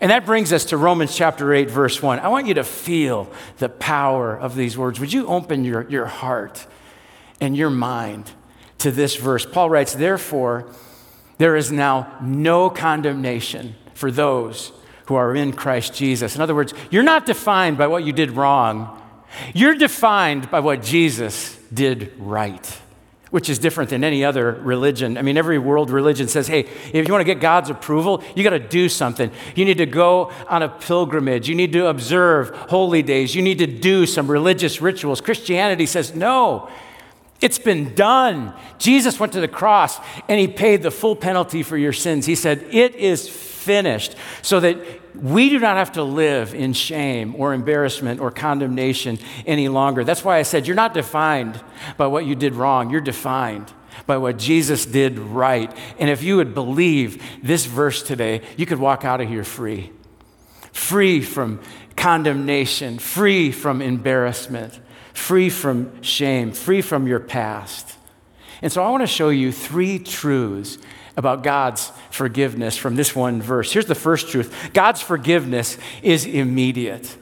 And 0.00 0.10
that 0.10 0.24
brings 0.24 0.52
us 0.52 0.66
to 0.66 0.76
Romans 0.76 1.14
chapter 1.14 1.52
8, 1.52 1.70
verse 1.70 2.02
1. 2.02 2.20
I 2.20 2.28
want 2.28 2.46
you 2.46 2.54
to 2.54 2.64
feel 2.64 3.30
the 3.58 3.68
power 3.68 4.34
of 4.36 4.54
these 4.54 4.78
words. 4.78 4.98
Would 4.98 5.12
you 5.12 5.26
open 5.26 5.64
your, 5.64 5.88
your 5.90 6.06
heart 6.06 6.66
and 7.40 7.56
your 7.56 7.70
mind 7.70 8.30
to 8.78 8.90
this 8.90 9.16
verse? 9.16 9.44
Paul 9.44 9.68
writes, 9.68 9.94
Therefore, 9.94 10.72
there 11.36 11.56
is 11.56 11.70
now 11.70 12.18
no 12.22 12.70
condemnation 12.70 13.74
for 13.92 14.10
those 14.10 14.72
who 15.06 15.14
are 15.14 15.34
in 15.34 15.52
Christ 15.52 15.94
Jesus. 15.94 16.34
In 16.34 16.40
other 16.40 16.54
words, 16.54 16.74
you're 16.90 17.02
not 17.02 17.26
defined 17.26 17.78
by 17.78 17.86
what 17.86 18.04
you 18.04 18.12
did 18.12 18.32
wrong, 18.32 19.00
you're 19.54 19.74
defined 19.74 20.50
by 20.50 20.60
what 20.60 20.82
Jesus 20.82 21.58
did 21.72 22.12
right. 22.18 22.80
Which 23.30 23.48
is 23.48 23.58
different 23.58 23.90
than 23.90 24.04
any 24.04 24.24
other 24.24 24.52
religion. 24.52 25.18
I 25.18 25.22
mean, 25.22 25.36
every 25.36 25.58
world 25.58 25.90
religion 25.90 26.28
says, 26.28 26.46
hey, 26.46 26.60
if 26.60 27.08
you 27.08 27.12
want 27.12 27.20
to 27.20 27.24
get 27.24 27.40
God's 27.40 27.68
approval, 27.68 28.22
you 28.36 28.44
got 28.44 28.50
to 28.50 28.60
do 28.60 28.88
something. 28.88 29.28
You 29.56 29.64
need 29.64 29.78
to 29.78 29.86
go 29.86 30.30
on 30.48 30.62
a 30.62 30.68
pilgrimage. 30.68 31.48
You 31.48 31.56
need 31.56 31.72
to 31.72 31.88
observe 31.88 32.50
holy 32.50 33.02
days. 33.02 33.34
You 33.34 33.42
need 33.42 33.58
to 33.58 33.66
do 33.66 34.06
some 34.06 34.30
religious 34.30 34.80
rituals. 34.80 35.20
Christianity 35.20 35.86
says, 35.86 36.14
no, 36.14 36.70
it's 37.40 37.58
been 37.58 37.94
done. 37.94 38.54
Jesus 38.78 39.20
went 39.20 39.32
to 39.34 39.40
the 39.40 39.48
cross 39.48 39.98
and 40.28 40.40
he 40.40 40.48
paid 40.48 40.82
the 40.82 40.90
full 40.90 41.16
penalty 41.16 41.62
for 41.62 41.76
your 41.76 41.92
sins. 41.92 42.26
He 42.26 42.34
said, 42.34 42.64
It 42.70 42.94
is 42.94 43.28
finished 43.64 44.14
so 44.42 44.60
that 44.60 44.78
we 45.14 45.48
do 45.48 45.58
not 45.58 45.76
have 45.76 45.92
to 45.92 46.02
live 46.02 46.54
in 46.54 46.72
shame 46.72 47.34
or 47.36 47.54
embarrassment 47.54 48.20
or 48.20 48.30
condemnation 48.30 49.18
any 49.46 49.68
longer. 49.68 50.04
That's 50.04 50.24
why 50.24 50.38
I 50.38 50.42
said 50.42 50.66
you're 50.66 50.76
not 50.76 50.94
defined 50.94 51.62
by 51.96 52.06
what 52.06 52.26
you 52.26 52.34
did 52.34 52.54
wrong, 52.54 52.90
you're 52.90 53.00
defined 53.00 53.72
by 54.06 54.16
what 54.16 54.38
Jesus 54.38 54.86
did 54.86 55.18
right. 55.18 55.74
And 55.98 56.10
if 56.10 56.22
you 56.22 56.36
would 56.36 56.54
believe 56.54 57.22
this 57.42 57.64
verse 57.64 58.02
today, 58.02 58.42
you 58.56 58.66
could 58.66 58.78
walk 58.78 59.04
out 59.04 59.20
of 59.20 59.28
here 59.28 59.44
free. 59.44 59.92
Free 60.72 61.22
from 61.22 61.60
condemnation, 61.96 62.98
free 62.98 63.52
from 63.52 63.80
embarrassment, 63.80 64.80
free 65.12 65.48
from 65.48 66.02
shame, 66.02 66.52
free 66.52 66.82
from 66.82 67.06
your 67.06 67.20
past. 67.20 67.96
And 68.60 68.72
so 68.72 68.82
I 68.82 68.90
want 68.90 69.02
to 69.02 69.06
show 69.06 69.28
you 69.28 69.52
three 69.52 69.98
truths 69.98 70.78
about 71.16 71.42
God's 71.42 71.92
forgiveness 72.10 72.76
from 72.76 72.96
this 72.96 73.14
one 73.14 73.40
verse. 73.40 73.72
Here's 73.72 73.86
the 73.86 73.94
first 73.94 74.28
truth 74.28 74.70
God's 74.72 75.00
forgiveness 75.00 75.78
is 76.02 76.26
immediate. 76.26 77.16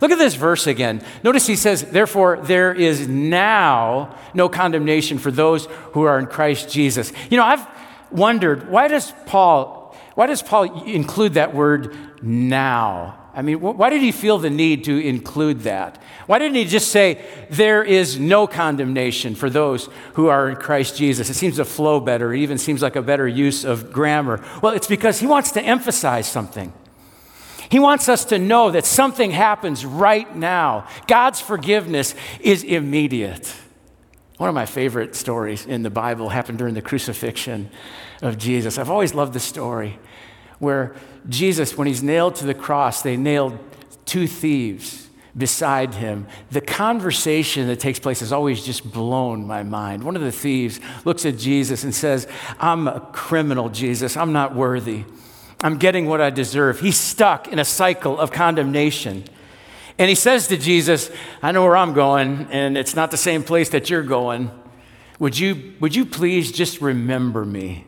Look 0.00 0.12
at 0.12 0.18
this 0.18 0.36
verse 0.36 0.66
again. 0.66 1.02
Notice 1.24 1.46
he 1.46 1.56
says, 1.56 1.82
Therefore, 1.82 2.36
there 2.36 2.72
is 2.72 3.08
now 3.08 4.16
no 4.32 4.48
condemnation 4.48 5.18
for 5.18 5.30
those 5.30 5.66
who 5.92 6.02
are 6.02 6.18
in 6.18 6.26
Christ 6.26 6.70
Jesus. 6.70 7.12
You 7.30 7.36
know, 7.36 7.44
I've 7.44 7.66
wondered 8.10 8.68
why 8.68 8.88
does 8.88 9.12
Paul, 9.26 9.96
why 10.14 10.26
does 10.26 10.42
Paul 10.42 10.84
include 10.84 11.34
that 11.34 11.54
word 11.54 11.96
now? 12.22 13.17
I 13.34 13.42
mean, 13.42 13.60
why 13.60 13.90
did 13.90 14.02
he 14.02 14.10
feel 14.10 14.38
the 14.38 14.50
need 14.50 14.84
to 14.84 14.98
include 14.98 15.60
that? 15.60 16.02
Why 16.26 16.38
didn't 16.38 16.56
he 16.56 16.64
just 16.64 16.90
say, 16.90 17.24
there 17.50 17.84
is 17.84 18.18
no 18.18 18.46
condemnation 18.46 19.34
for 19.34 19.48
those 19.48 19.88
who 20.14 20.26
are 20.28 20.48
in 20.48 20.56
Christ 20.56 20.96
Jesus? 20.96 21.30
It 21.30 21.34
seems 21.34 21.56
to 21.56 21.64
flow 21.64 22.00
better. 22.00 22.34
It 22.34 22.40
even 22.40 22.58
seems 22.58 22.82
like 22.82 22.96
a 22.96 23.02
better 23.02 23.28
use 23.28 23.64
of 23.64 23.92
grammar. 23.92 24.44
Well, 24.60 24.72
it's 24.72 24.88
because 24.88 25.20
he 25.20 25.26
wants 25.26 25.52
to 25.52 25.62
emphasize 25.62 26.26
something. 26.26 26.72
He 27.70 27.78
wants 27.78 28.08
us 28.08 28.24
to 28.26 28.38
know 28.38 28.70
that 28.70 28.86
something 28.86 29.30
happens 29.30 29.84
right 29.84 30.34
now. 30.34 30.88
God's 31.06 31.40
forgiveness 31.40 32.14
is 32.40 32.64
immediate. 32.64 33.54
One 34.38 34.48
of 34.48 34.54
my 34.54 34.66
favorite 34.66 35.14
stories 35.14 35.66
in 35.66 35.82
the 35.82 35.90
Bible 35.90 36.30
happened 36.30 36.58
during 36.58 36.74
the 36.74 36.82
crucifixion 36.82 37.70
of 38.22 38.38
Jesus. 38.38 38.78
I've 38.78 38.90
always 38.90 39.14
loved 39.14 39.32
the 39.32 39.40
story 39.40 39.98
where 40.58 40.96
Jesus, 41.28 41.76
when 41.76 41.86
he's 41.86 42.02
nailed 42.02 42.36
to 42.36 42.46
the 42.46 42.54
cross, 42.54 43.02
they 43.02 43.16
nailed 43.16 43.58
two 44.04 44.26
thieves 44.26 45.08
beside 45.36 45.94
him. 45.94 46.26
The 46.50 46.60
conversation 46.60 47.68
that 47.68 47.78
takes 47.78 47.98
place 47.98 48.20
has 48.20 48.32
always 48.32 48.64
just 48.64 48.90
blown 48.90 49.46
my 49.46 49.62
mind. 49.62 50.02
One 50.02 50.16
of 50.16 50.22
the 50.22 50.32
thieves 50.32 50.80
looks 51.04 51.24
at 51.24 51.38
Jesus 51.38 51.84
and 51.84 51.94
says, 51.94 52.26
I'm 52.58 52.88
a 52.88 53.00
criminal, 53.12 53.68
Jesus. 53.68 54.16
I'm 54.16 54.32
not 54.32 54.54
worthy. 54.54 55.04
I'm 55.60 55.78
getting 55.78 56.06
what 56.06 56.20
I 56.20 56.30
deserve. 56.30 56.80
He's 56.80 56.96
stuck 56.96 57.48
in 57.48 57.58
a 57.58 57.64
cycle 57.64 58.18
of 58.18 58.32
condemnation. 58.32 59.24
And 59.98 60.08
he 60.08 60.14
says 60.14 60.48
to 60.48 60.56
Jesus, 60.56 61.10
I 61.42 61.52
know 61.52 61.64
where 61.64 61.76
I'm 61.76 61.92
going, 61.92 62.48
and 62.50 62.78
it's 62.78 62.94
not 62.94 63.10
the 63.10 63.16
same 63.16 63.42
place 63.42 63.70
that 63.70 63.90
you're 63.90 64.02
going. 64.02 64.50
Would 65.18 65.38
you, 65.38 65.74
would 65.80 65.96
you 65.96 66.06
please 66.06 66.52
just 66.52 66.80
remember 66.80 67.44
me 67.44 67.84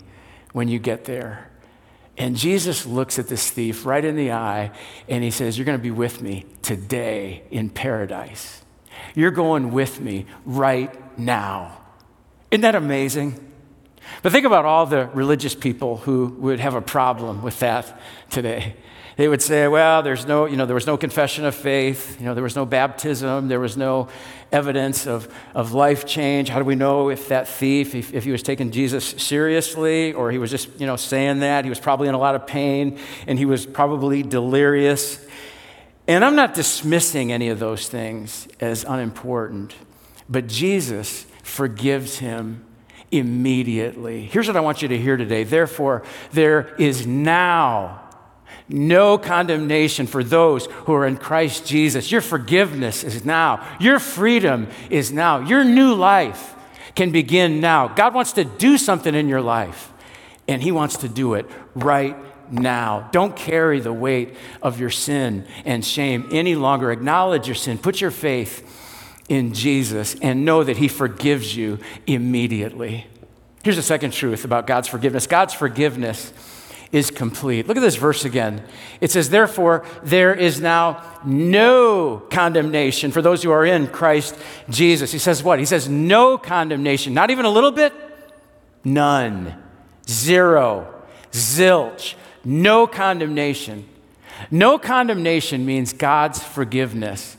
when 0.52 0.66
you 0.68 0.80
get 0.80 1.04
there? 1.04 1.49
And 2.20 2.36
Jesus 2.36 2.84
looks 2.84 3.18
at 3.18 3.28
this 3.28 3.48
thief 3.48 3.86
right 3.86 4.04
in 4.04 4.14
the 4.14 4.32
eye 4.32 4.72
and 5.08 5.24
he 5.24 5.30
says, 5.30 5.56
You're 5.56 5.64
going 5.64 5.78
to 5.78 5.82
be 5.82 5.90
with 5.90 6.20
me 6.20 6.44
today 6.60 7.44
in 7.50 7.70
paradise. 7.70 8.62
You're 9.14 9.30
going 9.30 9.70
with 9.70 10.02
me 10.02 10.26
right 10.44 11.18
now. 11.18 11.80
Isn't 12.50 12.60
that 12.60 12.74
amazing? 12.74 13.40
But 14.22 14.32
think 14.32 14.44
about 14.44 14.66
all 14.66 14.84
the 14.84 15.06
religious 15.14 15.54
people 15.54 15.96
who 15.96 16.26
would 16.40 16.60
have 16.60 16.74
a 16.74 16.82
problem 16.82 17.40
with 17.40 17.58
that 17.60 17.98
today. 18.28 18.76
They 19.20 19.28
would 19.28 19.42
say, 19.42 19.68
well, 19.68 20.02
there's 20.02 20.24
no, 20.24 20.46
you 20.46 20.56
know, 20.56 20.64
there 20.64 20.74
was 20.74 20.86
no 20.86 20.96
confession 20.96 21.44
of 21.44 21.54
faith, 21.54 22.18
you 22.18 22.24
know, 22.24 22.32
there 22.32 22.42
was 22.42 22.56
no 22.56 22.64
baptism, 22.64 23.48
there 23.48 23.60
was 23.60 23.76
no 23.76 24.08
evidence 24.50 25.06
of, 25.06 25.28
of 25.54 25.74
life 25.74 26.06
change. 26.06 26.48
How 26.48 26.58
do 26.58 26.64
we 26.64 26.74
know 26.74 27.10
if 27.10 27.28
that 27.28 27.46
thief, 27.46 27.94
if, 27.94 28.14
if 28.14 28.24
he 28.24 28.30
was 28.30 28.42
taking 28.42 28.70
Jesus 28.70 29.04
seriously 29.04 30.14
or 30.14 30.30
he 30.30 30.38
was 30.38 30.50
just, 30.50 30.70
you 30.80 30.86
know, 30.86 30.96
saying 30.96 31.40
that? 31.40 31.64
He 31.64 31.68
was 31.68 31.78
probably 31.78 32.08
in 32.08 32.14
a 32.14 32.18
lot 32.18 32.34
of 32.34 32.46
pain 32.46 32.98
and 33.26 33.38
he 33.38 33.44
was 33.44 33.66
probably 33.66 34.22
delirious. 34.22 35.22
And 36.08 36.24
I'm 36.24 36.34
not 36.34 36.54
dismissing 36.54 37.30
any 37.30 37.50
of 37.50 37.58
those 37.58 37.90
things 37.90 38.48
as 38.58 38.84
unimportant, 38.84 39.74
but 40.30 40.46
Jesus 40.46 41.26
forgives 41.42 42.20
him 42.20 42.64
immediately. 43.10 44.22
Here's 44.22 44.46
what 44.46 44.56
I 44.56 44.60
want 44.60 44.80
you 44.80 44.88
to 44.88 44.96
hear 44.96 45.18
today. 45.18 45.44
Therefore, 45.44 46.04
there 46.32 46.74
is 46.78 47.06
now 47.06 48.06
no 48.72 49.18
condemnation 49.18 50.06
for 50.06 50.22
those 50.22 50.66
who 50.66 50.94
are 50.94 51.06
in 51.06 51.16
Christ 51.16 51.66
Jesus. 51.66 52.10
Your 52.10 52.20
forgiveness 52.20 53.04
is 53.04 53.24
now. 53.24 53.66
Your 53.80 53.98
freedom 53.98 54.68
is 54.88 55.12
now. 55.12 55.40
Your 55.40 55.64
new 55.64 55.94
life 55.94 56.54
can 56.94 57.10
begin 57.10 57.60
now. 57.60 57.88
God 57.88 58.14
wants 58.14 58.32
to 58.32 58.44
do 58.44 58.78
something 58.78 59.14
in 59.14 59.28
your 59.28 59.40
life, 59.40 59.92
and 60.48 60.62
He 60.62 60.72
wants 60.72 60.98
to 60.98 61.08
do 61.08 61.34
it 61.34 61.46
right 61.74 62.16
now. 62.52 63.08
Don't 63.12 63.36
carry 63.36 63.80
the 63.80 63.92
weight 63.92 64.34
of 64.62 64.80
your 64.80 64.90
sin 64.90 65.46
and 65.64 65.84
shame 65.84 66.28
any 66.32 66.54
longer. 66.54 66.90
Acknowledge 66.90 67.46
your 67.46 67.54
sin. 67.54 67.78
Put 67.78 68.00
your 68.00 68.10
faith 68.10 68.66
in 69.28 69.54
Jesus 69.54 70.16
and 70.20 70.44
know 70.44 70.64
that 70.64 70.76
He 70.76 70.88
forgives 70.88 71.56
you 71.56 71.78
immediately. 72.06 73.06
Here's 73.62 73.76
the 73.76 73.82
second 73.82 74.12
truth 74.12 74.44
about 74.44 74.66
God's 74.66 74.88
forgiveness 74.88 75.26
God's 75.26 75.54
forgiveness 75.54 76.32
is 76.92 77.10
complete. 77.10 77.68
Look 77.68 77.76
at 77.76 77.80
this 77.80 77.96
verse 77.96 78.24
again. 78.24 78.64
It 79.00 79.10
says, 79.10 79.30
Therefore, 79.30 79.84
there 80.02 80.34
is 80.34 80.60
now 80.60 81.04
no 81.24 82.18
condemnation 82.30 83.12
for 83.12 83.22
those 83.22 83.42
who 83.42 83.50
are 83.50 83.64
in 83.64 83.86
Christ 83.86 84.36
Jesus. 84.68 85.12
He 85.12 85.18
says 85.18 85.42
what? 85.42 85.58
He 85.60 85.64
says, 85.64 85.88
No 85.88 86.36
condemnation. 86.36 87.14
Not 87.14 87.30
even 87.30 87.44
a 87.44 87.50
little 87.50 87.70
bit? 87.70 87.92
None. 88.82 89.54
Zero. 90.08 90.92
Zilch. 91.30 92.14
No 92.44 92.86
condemnation. 92.86 93.88
No 94.50 94.78
condemnation 94.78 95.64
means 95.64 95.92
God's 95.92 96.42
forgiveness 96.42 97.36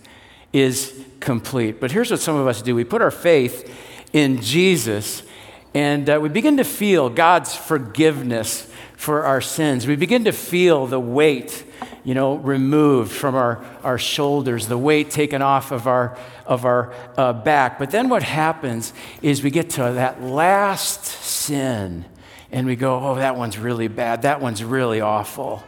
is 0.54 1.06
complete. 1.20 1.80
But 1.80 1.92
here's 1.92 2.12
what 2.12 2.20
some 2.20 2.36
of 2.36 2.48
us 2.48 2.62
do 2.62 2.76
we 2.76 2.84
put 2.84 3.02
our 3.02 3.12
faith 3.12 3.74
in 4.14 4.42
Jesus 4.42 5.24
and 5.74 6.10
uh, 6.10 6.20
we 6.22 6.30
begin 6.30 6.58
to 6.58 6.64
feel 6.64 7.10
God's 7.10 7.56
forgiveness 7.56 8.68
for 8.98 9.24
our 9.24 9.42
sins. 9.42 9.88
We 9.88 9.96
begin 9.96 10.26
to 10.26 10.32
feel 10.32 10.86
the 10.86 11.00
weight, 11.00 11.64
you 12.04 12.14
know, 12.14 12.36
removed 12.36 13.12
from 13.12 13.36
our, 13.36 13.64
our 13.84 13.98
shoulders, 13.98 14.68
the 14.68 14.78
weight 14.78 15.10
taken 15.10 15.42
off 15.42 15.72
of 15.72 15.88
our, 15.88 16.18
of 16.46 16.66
our 16.66 16.94
uh, 17.18 17.34
back. 17.34 17.80
But 17.80 17.92
then 17.92 18.10
what 18.10 18.22
happens 18.22 18.94
is 19.22 19.42
we 19.42 19.50
get 19.50 19.72
to 19.72 19.94
that 19.94 20.22
last 20.22 21.06
sin 21.06 22.06
and 22.52 22.68
we 22.68 22.76
go, 22.76 23.00
oh, 23.00 23.16
that 23.16 23.38
one's 23.38 23.58
really 23.58 23.88
bad. 23.88 24.24
That 24.24 24.42
one's 24.42 24.64
really 24.64 25.00
awful. 25.00 25.64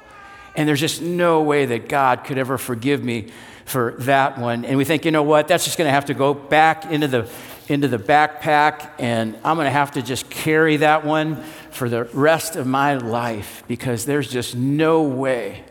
And 0.55 0.67
there's 0.67 0.81
just 0.81 1.01
no 1.01 1.41
way 1.41 1.65
that 1.65 1.87
God 1.87 2.25
could 2.25 2.37
ever 2.37 2.57
forgive 2.57 3.03
me 3.03 3.29
for 3.65 3.95
that 3.99 4.37
one. 4.37 4.65
And 4.65 4.77
we 4.77 4.85
think, 4.85 5.05
you 5.05 5.11
know 5.11 5.23
what, 5.23 5.47
that's 5.47 5.63
just 5.63 5.77
going 5.77 5.87
to 5.87 5.93
have 5.93 6.05
to 6.05 6.13
go 6.13 6.33
back 6.33 6.85
into 6.85 7.07
the, 7.07 7.29
into 7.67 7.87
the 7.87 7.97
backpack, 7.97 8.89
and 8.99 9.35
I'm 9.43 9.55
going 9.55 9.65
to 9.65 9.71
have 9.71 9.91
to 9.91 10.01
just 10.01 10.29
carry 10.29 10.77
that 10.77 11.05
one 11.05 11.43
for 11.71 11.89
the 11.89 12.05
rest 12.05 12.55
of 12.55 12.67
my 12.67 12.95
life 12.95 13.63
because 13.67 14.05
there's 14.05 14.29
just 14.29 14.55
no 14.55 15.03
way 15.03 15.63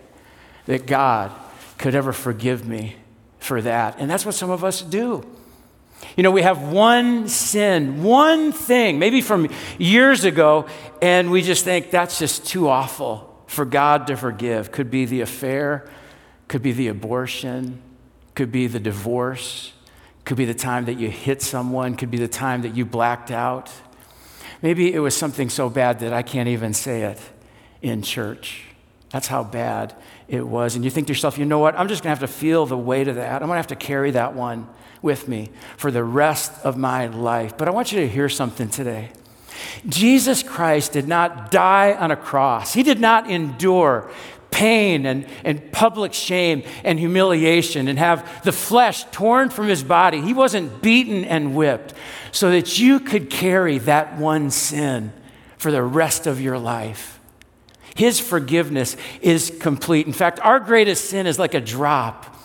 that 0.66 0.87
God 0.87 1.32
could 1.78 1.94
ever 1.94 2.12
forgive 2.12 2.66
me 2.66 2.96
for 3.38 3.61
that. 3.62 3.96
And 3.99 4.11
that's 4.11 4.25
what 4.25 4.34
some 4.34 4.50
of 4.50 4.64
us 4.64 4.82
do. 4.82 5.25
You 6.16 6.22
know, 6.22 6.30
we 6.30 6.42
have 6.42 6.62
one 6.62 7.28
sin, 7.28 8.02
one 8.02 8.52
thing, 8.52 8.99
maybe 8.99 9.20
from 9.20 9.49
years 9.78 10.25
ago, 10.25 10.66
and 11.00 11.30
we 11.30 11.42
just 11.42 11.64
think 11.64 11.90
that's 11.90 12.18
just 12.18 12.46
too 12.46 12.68
awful 12.68 13.44
for 13.46 13.64
God 13.64 14.06
to 14.08 14.16
forgive. 14.16 14.72
Could 14.72 14.90
be 14.90 15.04
the 15.04 15.20
affair, 15.20 15.88
could 16.49 16.62
be 16.62 16.72
the 16.72 16.88
abortion, 16.88 17.80
could 18.34 18.50
be 18.50 18.66
the 18.66 18.80
divorce, 18.80 19.72
could 20.24 20.36
be 20.36 20.44
the 20.44 20.54
time 20.54 20.84
that 20.84 20.94
you 20.94 21.10
hit 21.10 21.42
someone, 21.42 21.96
could 21.96 22.10
be 22.10 22.18
the 22.18 22.28
time 22.28 22.62
that 22.62 22.76
you 22.76 22.84
blacked 22.84 23.30
out. 23.30 23.70
Maybe 24.60 24.92
it 24.92 25.00
was 25.00 25.16
something 25.16 25.50
so 25.50 25.68
bad 25.68 26.00
that 26.00 26.12
I 26.12 26.22
can't 26.22 26.48
even 26.48 26.74
say 26.74 27.02
it 27.02 27.20
in 27.80 28.02
church. 28.02 28.64
That's 29.10 29.26
how 29.26 29.44
bad 29.44 29.94
it 30.28 30.46
was. 30.46 30.76
And 30.76 30.84
you 30.84 30.90
think 30.90 31.08
to 31.08 31.12
yourself, 31.12 31.36
you 31.36 31.44
know 31.44 31.58
what? 31.58 31.78
I'm 31.78 31.88
just 31.88 32.02
going 32.02 32.14
to 32.14 32.20
have 32.20 32.30
to 32.30 32.34
feel 32.34 32.64
the 32.64 32.78
weight 32.78 33.08
of 33.08 33.16
that. 33.16 33.42
I'm 33.42 33.48
going 33.48 33.56
to 33.56 33.56
have 33.56 33.66
to 33.68 33.76
carry 33.76 34.12
that 34.12 34.34
one 34.34 34.68
with 35.02 35.28
me 35.28 35.50
for 35.76 35.90
the 35.90 36.04
rest 36.04 36.52
of 36.64 36.76
my 36.76 37.06
life. 37.08 37.58
But 37.58 37.68
I 37.68 37.72
want 37.72 37.92
you 37.92 38.00
to 38.00 38.08
hear 38.08 38.28
something 38.28 38.70
today. 38.70 39.10
Jesus 39.86 40.42
Christ 40.42 40.92
did 40.92 41.08
not 41.08 41.50
die 41.50 41.92
on 41.92 42.10
a 42.10 42.16
cross, 42.16 42.72
He 42.72 42.82
did 42.82 43.00
not 43.00 43.28
endure 43.28 44.10
pain 44.52 45.06
and, 45.06 45.26
and 45.44 45.73
public 45.73 46.14
shame 46.14 46.62
and 46.85 47.00
humiliation 47.00 47.88
and 47.88 47.99
have 47.99 48.44
the 48.44 48.52
flesh 48.52 49.02
torn 49.11 49.50
from 49.50 49.66
his 49.66 49.82
body. 49.82 50.21
He 50.21 50.32
wasn't 50.32 50.80
beaten 50.80 51.25
and 51.25 51.56
whipped 51.56 51.94
so 52.30 52.50
that 52.50 52.78
you 52.78 53.00
could 53.00 53.28
carry 53.28 53.78
that 53.78 54.16
one 54.16 54.52
sin 54.52 55.12
for 55.56 55.73
the 55.73 55.82
rest 55.82 56.28
of 56.28 56.40
your 56.40 56.59
life. 56.59 57.18
His 57.97 58.21
forgiveness 58.21 58.97
is 59.21 59.52
complete. 59.61 60.06
In 60.06 60.12
fact, 60.12 60.38
our 60.40 60.61
greatest 60.61 61.06
sin 61.06 61.26
is 61.26 61.38
like 61.38 61.54
a 61.54 61.61
drop, 61.61 62.37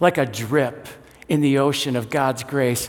like 0.00 0.18
a 0.18 0.26
drip 0.26 0.86
in 1.28 1.40
the 1.40 1.58
ocean 1.58 1.96
of 1.96 2.08
God's 2.08 2.44
grace. 2.44 2.88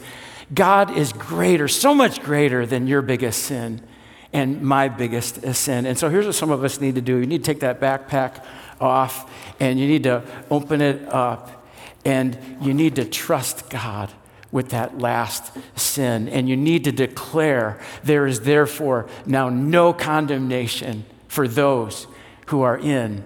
God 0.53 0.95
is 0.97 1.13
greater, 1.13 1.67
so 1.67 1.93
much 1.93 2.21
greater 2.21 2.65
than 2.65 2.87
your 2.87 3.01
biggest 3.01 3.43
sin 3.43 3.81
and 4.31 4.61
my 4.61 4.89
biggest 4.89 5.41
sin. 5.55 5.85
And 5.85 5.97
so 5.97 6.09
here's 6.09 6.25
what 6.25 6.35
some 6.35 6.51
of 6.51 6.63
us 6.63 6.79
need 6.79 6.95
to 6.95 7.01
do 7.01 7.17
you 7.17 7.25
need 7.25 7.43
to 7.43 7.53
take 7.53 7.61
that 7.61 7.79
backpack 7.79 8.43
off 8.79 9.31
and 9.59 9.79
you 9.79 9.87
need 9.87 10.03
to 10.03 10.23
open 10.49 10.81
it 10.81 11.07
up 11.09 11.65
and 12.05 12.37
you 12.61 12.73
need 12.73 12.95
to 12.95 13.05
trust 13.05 13.69
God 13.69 14.11
with 14.51 14.69
that 14.69 14.97
last 14.97 15.51
sin. 15.75 16.27
And 16.29 16.49
you 16.49 16.57
need 16.57 16.85
to 16.85 16.91
declare 16.91 17.79
there 18.03 18.25
is 18.25 18.41
therefore 18.41 19.07
now 19.25 19.49
no 19.49 19.93
condemnation 19.93 21.05
for 21.27 21.47
those 21.47 22.07
who 22.47 22.61
are 22.61 22.77
in 22.77 23.23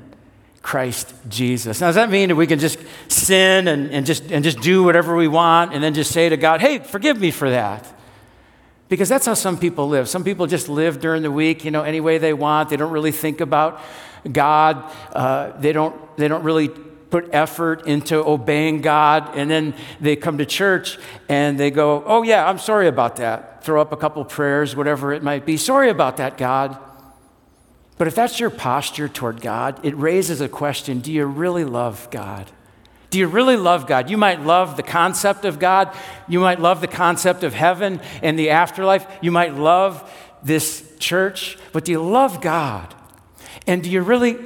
Christ 0.62 1.14
Jesus. 1.30 1.82
Now, 1.82 1.88
does 1.88 1.96
that 1.96 2.10
mean 2.10 2.30
that 2.30 2.36
we 2.36 2.48
can 2.48 2.60
just 2.60 2.80
sin 3.10 3.68
and, 3.68 3.92
and, 3.92 4.06
just, 4.06 4.32
and 4.32 4.44
just 4.44 4.62
do 4.62 4.84
whatever 4.84 5.16
we 5.16 5.28
want 5.28 5.74
and 5.74 5.84
then 5.84 5.94
just 5.94 6.12
say 6.12 6.30
to 6.30 6.38
God, 6.38 6.62
hey, 6.62 6.80
forgive 6.80 7.20
me 7.20 7.32
for 7.32 7.50
that? 7.50 7.86
Because 8.94 9.10
that's 9.10 9.26
how 9.26 9.34
some 9.34 9.58
people 9.58 9.90
live. 9.90 10.08
Some 10.08 10.24
people 10.24 10.46
just 10.46 10.70
live 10.70 11.00
during 11.00 11.24
the 11.24 11.32
week, 11.32 11.66
you 11.66 11.72
know, 11.72 11.82
any 11.82 12.00
way 12.00 12.20
they 12.20 12.32
want. 12.32 12.70
They 12.70 12.78
don't 12.78 12.92
really 12.92 13.12
think 13.12 13.42
about 13.42 13.82
God. 14.32 14.84
Uh, 15.12 15.60
they, 15.60 15.74
don't, 15.74 16.16
they 16.16 16.28
don't 16.28 16.44
really 16.44 16.68
put 16.68 17.28
effort 17.34 17.88
into 17.88 18.24
obeying 18.24 18.82
God. 18.82 19.36
And 19.36 19.50
then 19.50 19.74
they 20.00 20.16
come 20.16 20.38
to 20.38 20.46
church 20.46 21.00
and 21.28 21.60
they 21.60 21.72
go, 21.72 22.04
oh, 22.06 22.22
yeah, 22.22 22.48
I'm 22.48 22.60
sorry 22.60 22.88
about 22.88 23.16
that. 23.16 23.64
Throw 23.64 23.82
up 23.82 23.94
a 23.94 23.98
couple 23.98 24.24
prayers, 24.26 24.76
whatever 24.76 25.12
it 25.12 25.24
might 25.24 25.44
be. 25.44 25.58
Sorry 25.58 25.90
about 25.90 26.18
that, 26.18 26.38
God. 26.38 26.78
But 27.98 28.06
if 28.06 28.14
that's 28.14 28.40
your 28.40 28.52
posture 28.52 29.10
toward 29.10 29.42
God, 29.42 29.84
it 29.84 29.98
raises 29.98 30.40
a 30.40 30.48
question 30.48 31.00
do 31.00 31.12
you 31.12 31.26
really 31.26 31.66
love 31.66 32.08
God? 32.12 32.52
Do 33.14 33.20
you 33.20 33.28
really 33.28 33.58
love 33.58 33.86
God? 33.86 34.10
You 34.10 34.18
might 34.18 34.42
love 34.42 34.76
the 34.76 34.82
concept 34.82 35.46
of 35.46 35.60
God. 35.60 35.96
You 36.28 36.40
might 36.40 36.60
love 36.60 36.82
the 36.82 36.88
concept 36.88 37.44
of 37.44 37.54
heaven 37.54 38.02
and 38.24 38.40
the 38.40 38.50
afterlife. 38.50 39.06
You 39.22 39.32
might 39.32 39.54
love 39.54 40.12
this 40.42 40.84
church, 40.98 41.60
but 41.74 41.86
do 41.86 41.92
you 41.92 42.02
love 42.02 42.42
God? 42.42 42.92
And 43.68 43.84
do 43.84 43.92
you 43.92 44.02
really 44.02 44.40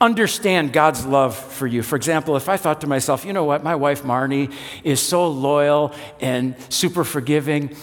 understand 0.00 0.72
God's 0.72 1.04
love 1.04 1.36
for 1.36 1.66
you? 1.66 1.82
For 1.82 1.94
example, 1.94 2.38
if 2.38 2.48
I 2.48 2.56
thought 2.56 2.80
to 2.80 2.86
myself, 2.86 3.26
you 3.26 3.34
know 3.34 3.44
what, 3.44 3.62
my 3.62 3.74
wife 3.74 4.02
Marnie 4.02 4.50
is 4.82 4.98
so 4.98 5.28
loyal 5.28 5.92
and 6.18 6.56
super 6.70 7.04
forgiving, 7.04 7.76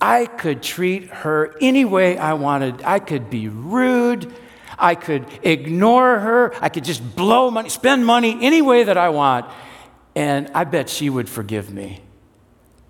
I 0.00 0.26
could 0.26 0.62
treat 0.62 1.06
her 1.06 1.56
any 1.60 1.84
way 1.84 2.18
I 2.18 2.34
wanted. 2.34 2.82
I 2.84 3.00
could 3.00 3.30
be 3.30 3.48
rude. 3.48 4.32
I 4.78 4.94
could 4.94 5.26
ignore 5.42 6.20
her. 6.20 6.54
I 6.60 6.68
could 6.68 6.84
just 6.84 7.16
blow 7.16 7.50
money, 7.50 7.68
spend 7.68 8.06
money 8.06 8.38
any 8.42 8.62
way 8.62 8.84
that 8.84 8.96
I 8.96 9.08
want. 9.08 9.46
And 10.14 10.50
I 10.54 10.64
bet 10.64 10.88
she 10.88 11.08
would 11.08 11.28
forgive 11.28 11.72
me. 11.72 12.00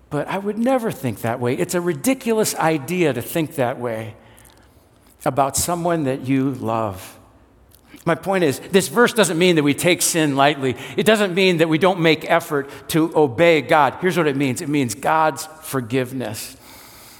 But 0.09 0.27
I 0.27 0.37
would 0.37 0.57
never 0.57 0.91
think 0.91 1.21
that 1.21 1.39
way. 1.39 1.55
It's 1.55 1.73
a 1.73 1.81
ridiculous 1.81 2.53
idea 2.55 3.13
to 3.13 3.21
think 3.21 3.55
that 3.55 3.79
way 3.79 4.15
about 5.25 5.57
someone 5.57 6.03
that 6.03 6.27
you 6.27 6.51
love. 6.51 7.17
My 8.05 8.15
point 8.15 8.43
is, 8.43 8.59
this 8.59 8.89
verse 8.89 9.13
doesn't 9.13 9.37
mean 9.37 9.55
that 9.55 9.63
we 9.63 9.73
take 9.73 10.01
sin 10.01 10.35
lightly. 10.35 10.75
It 10.97 11.05
doesn't 11.05 11.33
mean 11.33 11.57
that 11.57 11.69
we 11.69 11.77
don't 11.77 12.01
make 12.01 12.29
effort 12.29 12.69
to 12.89 13.15
obey 13.17 13.61
God. 13.61 13.97
Here's 14.01 14.17
what 14.17 14.27
it 14.27 14.35
means 14.35 14.61
it 14.61 14.69
means 14.69 14.93
God's 14.93 15.47
forgiveness 15.61 16.57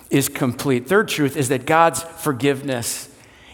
is 0.09 0.29
complete. 0.29 0.87
Third 0.87 1.07
truth 1.07 1.37
is 1.37 1.49
that 1.49 1.65
God's 1.65 2.03
forgiveness 2.03 3.09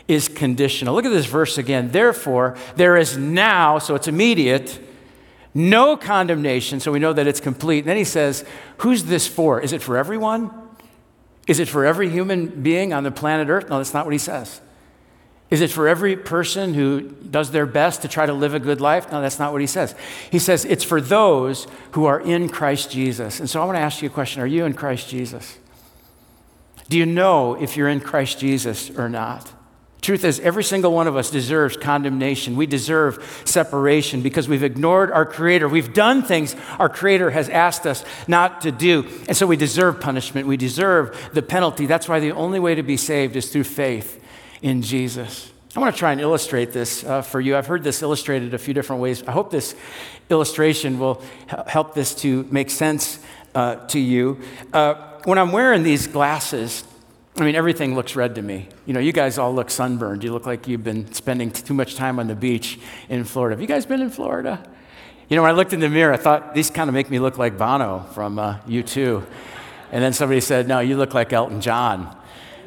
is 0.08 0.28
conditional. 0.28 0.96
Look 0.96 1.06
at 1.06 1.12
this 1.12 1.28
verse 1.28 1.58
again. 1.58 1.92
Therefore, 1.92 2.58
there 2.76 2.98
is 2.98 3.16
now, 3.16 3.78
so 3.78 3.94
it's 3.94 4.08
immediate, 4.08 4.82
no 5.60 5.98
condemnation, 5.98 6.80
so 6.80 6.92
we 6.92 7.00
know 7.00 7.14
that 7.14 7.28
it's 7.28 7.40
complete. 7.40 7.80
And 7.80 7.88
then 7.88 7.98
he 7.98 8.04
says, 8.04 8.46
Who's 8.78 9.06
this 9.06 9.28
for? 9.28 9.60
Is 9.60 9.74
it 9.74 9.82
for 9.82 9.98
everyone? 9.98 10.52
Is 11.48 11.60
it 11.60 11.68
for 11.68 11.86
every 11.86 12.10
human 12.10 12.62
being 12.62 12.94
on 12.94 13.04
the 13.04 13.12
planet 13.12 13.50
Earth? 13.50 13.70
No, 13.70 13.78
that's 13.78 13.94
not 13.94 14.06
what 14.06 14.14
he 14.14 14.20
says. 14.20 14.62
Is 15.50 15.62
it 15.62 15.72
for 15.72 15.88
every 15.88 16.16
person 16.16 16.76
who 16.76 17.02
does 17.02 17.50
their 17.50 17.66
best 17.66 18.04
to 18.04 18.08
try 18.08 18.28
to 18.28 18.34
live 18.34 18.54
a 18.54 18.60
good 18.60 18.80
life? 18.80 19.12
No, 19.12 19.20
that's 19.20 19.40
not 19.40 19.52
what 19.52 19.62
he 19.62 19.68
says. 19.68 19.96
He 20.32 20.38
says 20.38 20.64
it's 20.64 20.84
for 20.84 21.02
those 21.02 21.66
who 21.92 22.06
are 22.06 22.22
in 22.22 22.50
Christ 22.50 22.92
Jesus. 22.92 23.40
And 23.40 23.50
so 23.50 23.60
I 23.62 23.66
want 23.66 23.76
to 23.76 23.82
ask 23.82 24.02
you 24.02 24.10
a 24.10 24.12
question 24.12 24.42
Are 24.42 24.48
you 24.48 24.66
in 24.66 24.74
Christ 24.74 25.10
Jesus? 25.10 25.58
Do 26.88 26.98
you 26.98 27.06
know 27.06 27.56
if 27.56 27.76
you're 27.76 27.90
in 27.90 28.00
Christ 28.00 28.40
Jesus 28.40 28.92
or 28.92 29.10
not? 29.10 29.52
Truth 30.02 30.24
is, 30.24 30.40
every 30.40 30.64
single 30.64 30.94
one 30.94 31.08
of 31.08 31.18
us 31.18 31.30
deserves 31.30 31.76
condemnation. 31.76 32.56
We 32.56 32.66
deserve 32.68 33.42
separation 33.44 34.22
because 34.22 34.48
we've 34.48 34.64
ignored 34.64 35.12
our 35.12 35.26
Creator. 35.26 35.68
We've 35.68 35.94
done 35.94 36.24
things 36.24 36.56
our 36.78 36.88
Creator 36.88 37.32
has 37.32 37.50
asked 37.50 37.86
us 37.86 38.06
not 38.28 38.62
to 38.62 38.72
do. 38.72 39.06
And 39.28 39.36
so 39.36 39.46
we 39.46 39.58
deserve 39.58 40.00
punishment. 40.00 40.48
We 40.48 40.56
deserve 40.56 41.32
the 41.34 41.42
penalty. 41.42 41.86
That's 41.86 42.08
why 42.08 42.22
the 42.22 42.32
only 42.32 42.60
way 42.60 42.76
to 42.76 42.84
be 42.84 42.96
saved 42.96 43.36
is 43.36 43.52
through 43.52 43.66
faith 43.66 44.24
in 44.62 44.82
Jesus. 44.82 45.52
I 45.76 45.80
want 45.82 45.94
to 45.94 46.00
try 46.00 46.14
and 46.14 46.22
illustrate 46.22 46.72
this 46.72 47.04
uh, 47.04 47.22
for 47.22 47.40
you. 47.40 47.56
I've 47.56 47.68
heard 47.68 47.84
this 47.84 48.02
illustrated 48.02 48.54
a 48.54 48.58
few 48.58 48.74
different 48.74 49.02
ways. 49.02 49.22
I 49.28 49.32
hope 49.32 49.52
this 49.52 49.76
illustration 50.30 50.98
will 50.98 51.22
help 51.68 51.94
this 51.94 52.16
to 52.16 52.48
make 52.50 52.70
sense 52.70 53.20
uh, 53.54 53.76
to 53.88 54.00
you. 54.00 54.40
Uh, 54.74 54.96
when 55.26 55.38
I'm 55.38 55.52
wearing 55.52 55.84
these 55.84 56.08
glasses, 56.08 56.84
I 57.40 57.46
mean, 57.46 57.56
everything 57.56 57.96
looks 57.96 58.16
red 58.16 58.36
to 58.36 58.42
me. 58.42 58.68
You 58.86 58.94
know, 58.94 59.00
you 59.00 59.12
guys 59.12 59.38
all 59.38 59.54
look 59.54 59.70
sunburned. 59.70 60.24
You 60.24 60.34
look 60.34 60.46
like 60.46 60.68
you've 60.68 60.84
been 60.84 61.12
spending 61.14 61.52
too 61.52 61.74
much 61.74 61.96
time 61.96 62.20
on 62.20 62.28
the 62.28 62.36
beach 62.36 62.80
in 63.08 63.24
Florida. 63.24 63.56
Have 63.56 63.62
you 63.62 63.68
guys 63.68 63.86
been 63.86 64.02
in 64.02 64.10
Florida? 64.10 64.64
You 65.30 65.36
know, 65.36 65.44
when 65.44 65.52
I 65.52 65.54
looked 65.54 65.74
in 65.74 65.80
the 65.80 65.90
mirror, 65.90 66.12
I 66.14 66.18
thought, 66.18 66.54
these 66.54 66.70
kind 66.70 66.90
of 66.90 66.94
make 66.94 67.10
me 67.10 67.20
look 67.20 67.38
like 67.38 67.58
Bono 67.58 68.06
from 68.14 68.40
uh, 68.40 68.58
U2. 68.68 69.24
And 69.92 70.04
then 70.04 70.12
somebody 70.12 70.42
said, 70.42 70.68
no, 70.68 70.80
you 70.80 70.98
look 70.98 71.14
like 71.14 71.32
Elton 71.32 71.62
John. 71.62 72.16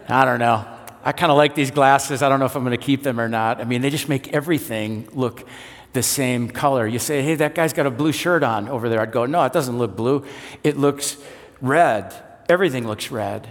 I 0.08 0.24
don't 0.24 0.38
know. 0.38 0.64
I 1.04 1.12
kind 1.12 1.30
of 1.30 1.36
like 1.36 1.54
these 1.54 1.70
glasses. 1.70 2.22
I 2.22 2.28
don't 2.28 2.38
know 2.38 2.46
if 2.46 2.54
I'm 2.54 2.64
going 2.64 2.78
to 2.78 2.84
keep 2.84 3.02
them 3.02 3.20
or 3.20 3.28
not. 3.28 3.60
I 3.60 3.64
mean, 3.64 3.82
they 3.82 3.90
just 3.90 4.08
make 4.08 4.32
everything 4.32 5.08
look 5.12 5.46
the 5.92 6.02
same 6.02 6.48
color. 6.48 6.86
You 6.86 6.98
say, 6.98 7.22
hey, 7.22 7.34
that 7.36 7.54
guy's 7.54 7.72
got 7.72 7.86
a 7.86 7.90
blue 7.90 8.12
shirt 8.12 8.42
on 8.42 8.68
over 8.68 8.88
there. 8.88 9.00
I'd 9.00 9.12
go, 9.12 9.26
no, 9.26 9.42
it 9.44 9.52
doesn't 9.52 9.76
look 9.76 9.96
blue. 9.96 10.24
It 10.62 10.76
looks 10.76 11.16
red. 11.60 12.14
Everything 12.48 12.86
looks 12.86 13.10
red. 13.10 13.50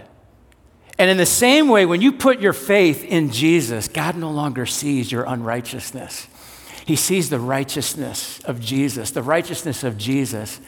And 1.02 1.10
in 1.10 1.16
the 1.16 1.26
same 1.26 1.66
way, 1.66 1.84
when 1.84 2.00
you 2.00 2.12
put 2.12 2.40
your 2.40 2.52
faith 2.52 3.02
in 3.02 3.32
Jesus, 3.32 3.88
God 3.88 4.16
no 4.16 4.30
longer 4.30 4.66
sees 4.66 5.10
your 5.10 5.24
unrighteousness. 5.24 6.28
He 6.86 6.94
sees 6.94 7.28
the 7.28 7.40
righteousness 7.40 8.38
of 8.44 8.60
Jesus. 8.60 9.10
The 9.10 9.20
righteousness 9.20 9.82
of 9.82 9.98
Jesus 9.98 10.60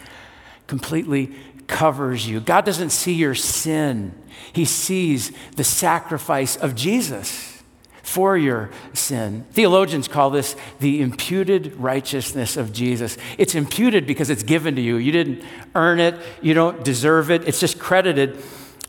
completely 0.66 1.36
covers 1.68 2.28
you. 2.28 2.40
God 2.40 2.64
doesn't 2.64 2.90
see 2.90 3.12
your 3.12 3.36
sin, 3.36 4.12
He 4.52 4.64
sees 4.64 5.30
the 5.54 5.62
sacrifice 5.62 6.56
of 6.56 6.74
Jesus 6.74 7.62
for 8.02 8.36
your 8.36 8.70
sin. 8.92 9.46
Theologians 9.52 10.08
call 10.08 10.30
this 10.30 10.56
the 10.80 11.00
imputed 11.00 11.76
righteousness 11.76 12.56
of 12.56 12.72
Jesus. 12.72 13.16
It's 13.38 13.54
imputed 13.54 14.04
because 14.04 14.30
it's 14.30 14.42
given 14.42 14.74
to 14.74 14.82
you. 14.82 14.96
You 14.96 15.12
didn't 15.12 15.44
earn 15.76 16.00
it, 16.00 16.16
you 16.42 16.54
don't 16.54 16.82
deserve 16.82 17.30
it, 17.30 17.46
it's 17.46 17.60
just 17.60 17.78
credited 17.78 18.42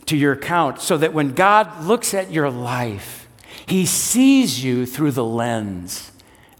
to 0.05 0.17
your 0.17 0.33
account 0.33 0.81
so 0.81 0.97
that 0.97 1.13
when 1.13 1.33
God 1.33 1.83
looks 1.83 2.13
at 2.13 2.31
your 2.31 2.49
life, 2.49 3.27
he 3.65 3.85
sees 3.85 4.63
you 4.63 4.85
through 4.85 5.11
the 5.11 5.25
lens 5.25 6.11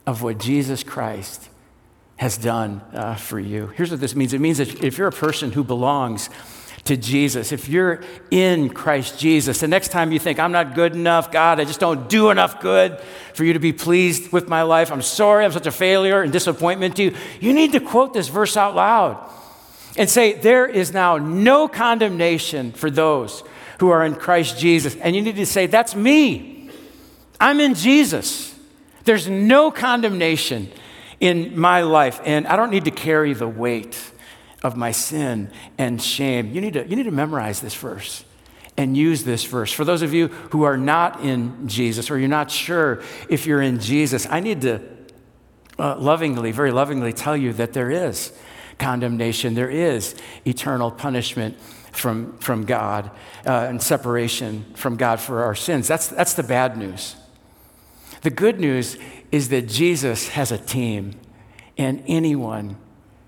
of 0.05 0.21
what 0.21 0.39
Jesus 0.39 0.83
Christ 0.83 1.49
has 2.17 2.37
done 2.37 2.81
uh, 2.93 3.15
for 3.15 3.39
you. 3.39 3.67
Here's 3.67 3.91
what 3.91 3.99
this 3.99 4.15
means. 4.15 4.33
It 4.33 4.41
means 4.41 4.57
that 4.59 4.83
if 4.83 4.97
you're 4.97 5.07
a 5.07 5.11
person 5.11 5.51
who 5.51 5.63
belongs 5.63 6.29
to 6.85 6.95
Jesus, 6.95 7.51
if 7.51 7.67
you're 7.67 8.03
in 8.31 8.69
Christ 8.69 9.19
Jesus, 9.19 9.59
the 9.59 9.67
next 9.67 9.89
time 9.89 10.11
you 10.11 10.19
think, 10.19 10.39
I'm 10.39 10.51
not 10.51 10.75
good 10.75 10.93
enough, 10.93 11.31
God, 11.31 11.59
I 11.59 11.65
just 11.65 11.79
don't 11.79 12.07
do 12.07 12.29
enough 12.29 12.61
good 12.61 12.99
for 13.33 13.43
you 13.43 13.53
to 13.53 13.59
be 13.59 13.73
pleased 13.73 14.31
with 14.31 14.47
my 14.47 14.61
life, 14.61 14.91
I'm 14.91 15.01
sorry, 15.01 15.45
I'm 15.45 15.51
such 15.51 15.65
a 15.65 15.71
failure 15.71 16.21
and 16.21 16.31
disappointment 16.31 16.95
to 16.97 17.03
you, 17.03 17.15
you 17.41 17.53
need 17.53 17.71
to 17.71 17.79
quote 17.79 18.13
this 18.13 18.27
verse 18.27 18.55
out 18.55 18.75
loud 18.75 19.31
and 19.97 20.09
say, 20.09 20.33
There 20.33 20.65
is 20.65 20.93
now 20.93 21.17
no 21.17 21.67
condemnation 21.67 22.71
for 22.71 22.89
those 22.89 23.43
who 23.79 23.89
are 23.89 24.05
in 24.05 24.15
Christ 24.15 24.57
Jesus. 24.57 24.95
And 24.95 25.15
you 25.15 25.21
need 25.21 25.35
to 25.35 25.45
say, 25.45 25.67
That's 25.67 25.95
me. 25.95 26.69
I'm 27.39 27.59
in 27.59 27.73
Jesus. 27.73 28.57
There's 29.03 29.27
no 29.27 29.71
condemnation 29.71 30.71
in 31.19 31.57
my 31.57 31.81
life, 31.81 32.19
and 32.25 32.47
I 32.47 32.55
don't 32.55 32.71
need 32.71 32.85
to 32.85 32.91
carry 32.91 33.33
the 33.33 33.47
weight 33.47 34.11
of 34.63 34.75
my 34.75 34.91
sin 34.91 35.51
and 35.77 36.01
shame. 36.01 36.51
You 36.51 36.61
need 36.61 36.73
to, 36.73 36.87
you 36.87 36.95
need 36.95 37.03
to 37.03 37.11
memorize 37.11 37.61
this 37.61 37.75
verse 37.75 38.25
and 38.77 38.97
use 38.97 39.23
this 39.23 39.45
verse. 39.45 39.71
For 39.71 39.85
those 39.85 40.01
of 40.01 40.13
you 40.13 40.27
who 40.27 40.63
are 40.63 40.77
not 40.77 41.21
in 41.21 41.67
Jesus 41.67 42.11
or 42.11 42.17
you're 42.17 42.27
not 42.27 42.51
sure 42.51 43.01
if 43.29 43.45
you're 43.45 43.61
in 43.61 43.79
Jesus, 43.79 44.27
I 44.29 44.39
need 44.39 44.61
to 44.61 44.81
uh, 45.77 45.97
lovingly, 45.97 46.51
very 46.51 46.71
lovingly 46.71 47.13
tell 47.13 47.37
you 47.37 47.53
that 47.53 47.73
there 47.73 47.91
is 47.91 48.33
condemnation. 48.77 49.53
There 49.53 49.69
is 49.69 50.15
eternal 50.45 50.91
punishment 50.91 51.59
from, 51.91 52.37
from 52.39 52.65
God 52.65 53.11
uh, 53.45 53.67
and 53.69 53.81
separation 53.81 54.65
from 54.75 54.97
God 54.97 55.19
for 55.19 55.43
our 55.43 55.55
sins. 55.55 55.87
That's, 55.87 56.07
that's 56.07 56.33
the 56.33 56.43
bad 56.43 56.77
news. 56.77 57.15
The 58.21 58.29
good 58.29 58.59
news 58.59 58.97
is 59.31 59.49
that 59.49 59.67
Jesus 59.67 60.29
has 60.29 60.51
a 60.51 60.57
team 60.57 61.13
and 61.77 62.03
anyone 62.07 62.77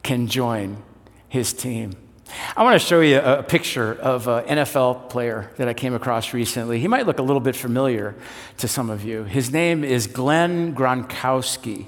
can 0.04 0.28
join 0.28 0.82
his 1.30 1.54
team. 1.54 1.94
I 2.56 2.64
want 2.64 2.80
to 2.80 2.86
show 2.86 3.02
you 3.02 3.20
a 3.20 3.44
picture 3.44 3.94
of 3.94 4.28
an 4.28 4.46
NFL 4.46 5.10
player 5.10 5.52
that 5.58 5.68
I 5.68 5.74
came 5.74 5.94
across 5.94 6.34
recently. 6.34 6.80
He 6.80 6.88
might 6.88 7.06
look 7.06 7.20
a 7.20 7.22
little 7.22 7.40
bit 7.40 7.56
familiar 7.56 8.16
to 8.58 8.68
some 8.68 8.90
of 8.90 9.04
you. 9.04 9.24
His 9.24 9.52
name 9.52 9.84
is 9.84 10.08
Glenn 10.08 10.76
Gronkowski, 10.76 11.88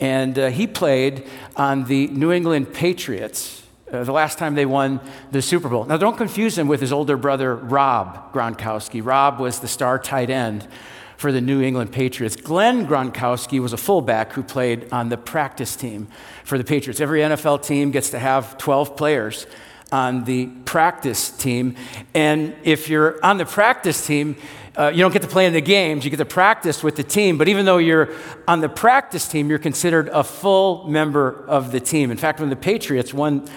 and 0.00 0.38
uh, 0.38 0.48
he 0.48 0.66
played 0.66 1.26
on 1.56 1.84
the 1.84 2.06
New 2.08 2.32
England 2.32 2.72
Patriots. 2.72 3.62
Uh, 3.92 4.04
the 4.04 4.12
last 4.12 4.38
time 4.38 4.54
they 4.54 4.66
won 4.66 5.00
the 5.30 5.40
Super 5.40 5.68
Bowl. 5.68 5.84
Now, 5.84 5.96
don't 5.96 6.16
confuse 6.16 6.58
him 6.58 6.68
with 6.68 6.80
his 6.80 6.92
older 6.92 7.16
brother, 7.16 7.56
Rob 7.56 8.32
Gronkowski. 8.32 9.04
Rob 9.04 9.40
was 9.40 9.60
the 9.60 9.68
star 9.68 9.98
tight 9.98 10.28
end 10.28 10.68
for 11.16 11.32
the 11.32 11.40
New 11.40 11.62
England 11.62 11.90
Patriots. 11.90 12.36
Glenn 12.36 12.86
Gronkowski 12.86 13.60
was 13.60 13.72
a 13.72 13.76
fullback 13.76 14.32
who 14.34 14.42
played 14.42 14.92
on 14.92 15.08
the 15.08 15.16
practice 15.16 15.74
team 15.74 16.06
for 16.44 16.58
the 16.58 16.64
Patriots. 16.64 17.00
Every 17.00 17.20
NFL 17.20 17.64
team 17.64 17.90
gets 17.90 18.10
to 18.10 18.18
have 18.18 18.56
12 18.58 18.96
players 18.96 19.46
on 19.90 20.24
the 20.24 20.46
practice 20.64 21.30
team. 21.30 21.74
And 22.14 22.54
if 22.62 22.88
you're 22.88 23.18
on 23.24 23.38
the 23.38 23.46
practice 23.46 24.06
team, 24.06 24.36
uh, 24.78 24.90
you 24.94 24.98
don't 24.98 25.12
get 25.12 25.22
to 25.22 25.28
play 25.28 25.44
in 25.46 25.52
the 25.52 25.60
games, 25.60 26.04
you 26.04 26.10
get 26.10 26.18
to 26.18 26.24
practice 26.24 26.84
with 26.84 26.94
the 26.94 27.02
team. 27.02 27.36
But 27.36 27.48
even 27.48 27.66
though 27.66 27.78
you're 27.78 28.14
on 28.46 28.60
the 28.60 28.68
practice 28.68 29.26
team, 29.26 29.50
you're 29.50 29.58
considered 29.58 30.08
a 30.08 30.22
full 30.22 30.86
member 30.86 31.44
of 31.48 31.72
the 31.72 31.80
team. 31.80 32.12
In 32.12 32.16
fact, 32.16 32.38
when 32.38 32.48
the 32.48 32.56
Patriots 32.56 33.12
won 33.12 33.48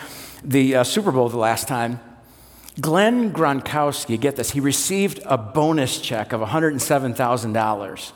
the 0.43 0.77
uh, 0.77 0.84
Super 0.84 1.12
Bowl 1.12 1.29
the 1.29 1.38
last 1.38 1.67
time, 1.67 1.99
Glenn 2.79 3.31
Gronkowski, 3.31 4.19
get 4.19 4.36
this, 4.36 4.51
he 4.51 4.60
received 4.60 5.19
a 5.25 5.38
bonus 5.38 5.99
check 6.01 6.34
of 6.34 6.41
$107,000. 6.41 8.12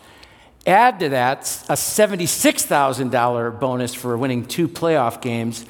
Add 0.65 0.99
to 1.01 1.09
that 1.09 1.41
a 1.69 1.73
$76,000 1.73 3.59
bonus 3.59 3.93
for 3.93 4.17
winning 4.17 4.45
two 4.45 4.67
playoff 4.67 5.21
games 5.21 5.65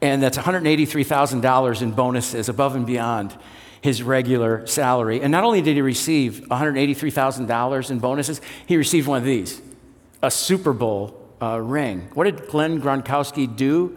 and 0.00 0.22
that's 0.22 0.38
$183,000 0.38 1.82
in 1.82 1.90
bonuses 1.92 2.48
above 2.48 2.76
and 2.76 2.86
beyond 2.86 3.36
his 3.80 4.02
regular 4.02 4.66
salary. 4.66 5.20
And 5.20 5.30
not 5.30 5.44
only 5.44 5.62
did 5.62 5.74
he 5.74 5.82
receive 5.82 6.44
$183,000 6.50 7.90
in 7.90 7.98
bonuses, 7.98 8.40
he 8.66 8.76
received 8.76 9.08
one 9.08 9.18
of 9.18 9.24
these 9.24 9.60
a 10.20 10.30
Super 10.30 10.72
Bowl 10.72 11.28
uh, 11.40 11.60
ring. 11.60 12.08
What 12.14 12.24
did 12.24 12.48
Glenn 12.48 12.80
Gronkowski 12.80 13.54
do 13.56 13.96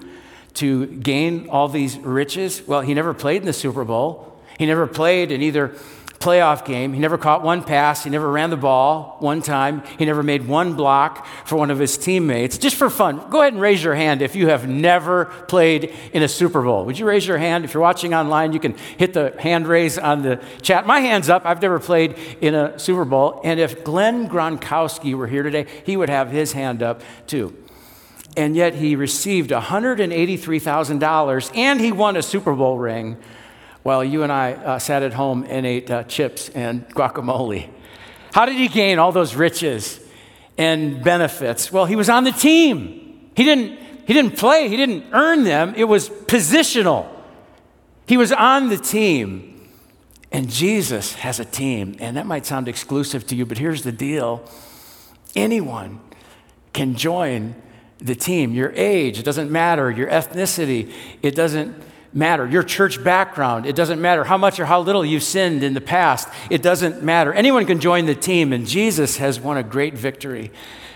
to 0.55 0.85
gain 0.85 1.49
all 1.49 1.67
these 1.67 1.97
riches? 1.97 2.61
Well, 2.67 2.81
he 2.81 2.93
never 2.93 3.13
played 3.13 3.41
in 3.41 3.47
the 3.47 3.53
Super 3.53 3.83
Bowl. 3.83 4.39
He 4.59 4.67
never 4.67 4.85
played 4.85 5.31
in 5.31 5.41
either 5.41 5.75
playoff 6.21 6.63
game. 6.63 6.93
He 6.93 6.99
never 6.99 7.17
caught 7.17 7.43
one 7.43 7.63
pass. 7.63 8.03
He 8.03 8.10
never 8.10 8.29
ran 8.29 8.49
the 8.49 8.57
ball 8.57 9.17
one 9.19 9.41
time. 9.41 9.84
He 9.97 10.05
never 10.05 10.23
made 10.23 10.47
one 10.47 10.75
block 10.75 11.25
for 11.45 11.57
one 11.57 11.71
of 11.71 11.79
his 11.79 11.97
teammates. 11.97 12.57
Just 12.57 12.75
for 12.75 12.89
fun, 12.89 13.29
go 13.29 13.41
ahead 13.41 13.53
and 13.53 13.62
raise 13.62 13.81
your 13.84 13.95
hand 13.95 14.21
if 14.21 14.36
you 14.36 14.47
have 14.47 14.67
never 14.67 15.25
played 15.25 15.93
in 16.13 16.23
a 16.23 16.27
Super 16.27 16.62
Bowl. 16.62 16.86
Would 16.86 16.99
you 16.99 17.05
raise 17.05 17.27
your 17.27 17.38
hand? 17.38 17.65
If 17.65 17.73
you're 17.73 17.81
watching 17.81 18.13
online, 18.13 18.53
you 18.53 18.60
can 18.60 18.75
hit 18.97 19.13
the 19.13 19.36
hand 19.39 19.67
raise 19.67 19.97
on 19.97 20.21
the 20.21 20.41
chat. 20.62 20.88
My 20.88 20.99
hand's 20.99 21.29
up. 21.29 21.45
I've 21.45 21.62
never 21.62 21.79
played 21.79 22.17
in 22.39 22.55
a 22.55 22.79
Super 22.79 23.03
Bowl. 23.03 23.41
And 23.43 23.60
if 23.60 23.84
Glenn 23.84 24.29
Gronkowski 24.29 25.15
were 25.15 25.27
here 25.27 25.43
today, 25.43 25.65
he 25.86 25.97
would 25.97 26.10
have 26.10 26.31
his 26.31 26.53
hand 26.53 26.81
up 26.84 27.01
too. 27.27 27.57
And 28.38 28.55
yet 28.55 28.75
he 28.75 28.95
received 28.95 29.49
$183,000 29.49 31.57
and 31.57 31.81
he 31.81 31.91
won 31.91 32.15
a 32.15 32.21
Super 32.21 32.53
Bowl 32.53 32.77
ring 32.77 33.17
while 33.83 34.03
you 34.03 34.23
and 34.23 34.31
I 34.31 34.53
uh, 34.53 34.79
sat 34.79 35.03
at 35.03 35.13
home 35.13 35.45
and 35.47 35.65
ate 35.65 35.89
uh, 35.89 36.03
chips 36.03 36.49
and 36.49 36.87
guacamole. 36.89 37.69
How 38.33 38.45
did 38.45 38.55
he 38.55 38.67
gain 38.67 38.99
all 38.99 39.11
those 39.11 39.35
riches 39.35 39.99
and 40.57 41.03
benefits? 41.03 41.71
Well, 41.71 41.85
he 41.85 41.95
was 41.95 42.09
on 42.09 42.23
the 42.23 42.31
team. 42.31 43.29
He 43.35 43.43
didn't, 43.43 43.79
he 44.05 44.13
didn't 44.13 44.37
play, 44.37 44.67
he 44.67 44.77
didn't 44.77 45.05
earn 45.11 45.43
them, 45.43 45.73
it 45.75 45.85
was 45.85 46.09
positional. 46.09 47.07
He 48.07 48.17
was 48.17 48.31
on 48.31 48.69
the 48.69 48.77
team. 48.77 49.47
And 50.33 50.49
Jesus 50.49 51.13
has 51.15 51.39
a 51.39 51.45
team. 51.45 51.95
And 51.99 52.15
that 52.17 52.25
might 52.25 52.45
sound 52.45 52.67
exclusive 52.67 53.27
to 53.27 53.35
you, 53.35 53.45
but 53.45 53.57
here's 53.57 53.83
the 53.83 53.91
deal 53.91 54.49
anyone 55.35 55.99
can 56.73 56.95
join 56.95 57.55
the 57.99 58.15
team. 58.15 58.53
Your 58.53 58.71
age, 58.75 59.19
it 59.19 59.23
doesn't 59.23 59.51
matter. 59.51 59.89
Your 59.91 60.07
ethnicity, 60.07 60.91
it 61.21 61.35
doesn't 61.35 61.75
matter. 62.13 62.47
Your 62.47 62.63
church 62.63 63.04
background, 63.04 63.65
it 63.65 63.76
doesn't 63.76 64.02
matter. 64.02 64.24
How 64.24 64.38
much 64.38 64.60
or 64.60 64.65
how 64.65 64.82
little 64.82 65.06
you've 65.06 65.24
sinned 65.24 65.63
in 65.63 65.74
the 65.74 65.82
past, 65.82 66.28
it 66.50 66.62
doesn't 66.62 67.02
matter. 67.04 67.34
Anyone 67.34 67.65
can 67.65 67.80
join 67.80 68.06
the 68.06 68.15
team, 68.15 68.54
and 68.54 68.67
Jesus 68.67 69.17
has 69.17 69.39
won 69.39 69.58
a 69.58 69.63
great 69.63 69.93
victory 69.93 70.52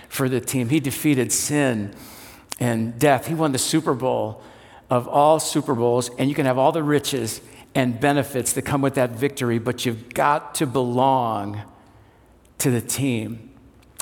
for 0.09 0.27
the 0.29 0.41
team. 0.41 0.69
He 0.69 0.79
defeated 0.79 1.31
sin 1.31 1.93
and 2.59 2.97
death. 2.99 3.27
He 3.27 3.33
won 3.33 3.51
the 3.51 3.57
Super 3.57 3.93
Bowl 3.93 4.41
of 4.89 5.07
all 5.07 5.39
Super 5.39 5.73
Bowls, 5.73 6.09
and 6.17 6.29
you 6.29 6.35
can 6.35 6.45
have 6.45 6.57
all 6.57 6.71
the 6.71 6.83
riches 6.83 7.41
and 7.73 7.99
benefits 7.99 8.53
that 8.53 8.61
come 8.61 8.81
with 8.81 8.95
that 8.95 9.11
victory, 9.11 9.59
but 9.59 9.85
you've 9.85 10.13
got 10.13 10.55
to 10.55 10.65
belong 10.65 11.61
to 12.59 12.71
the 12.71 12.81
team. 12.81 13.51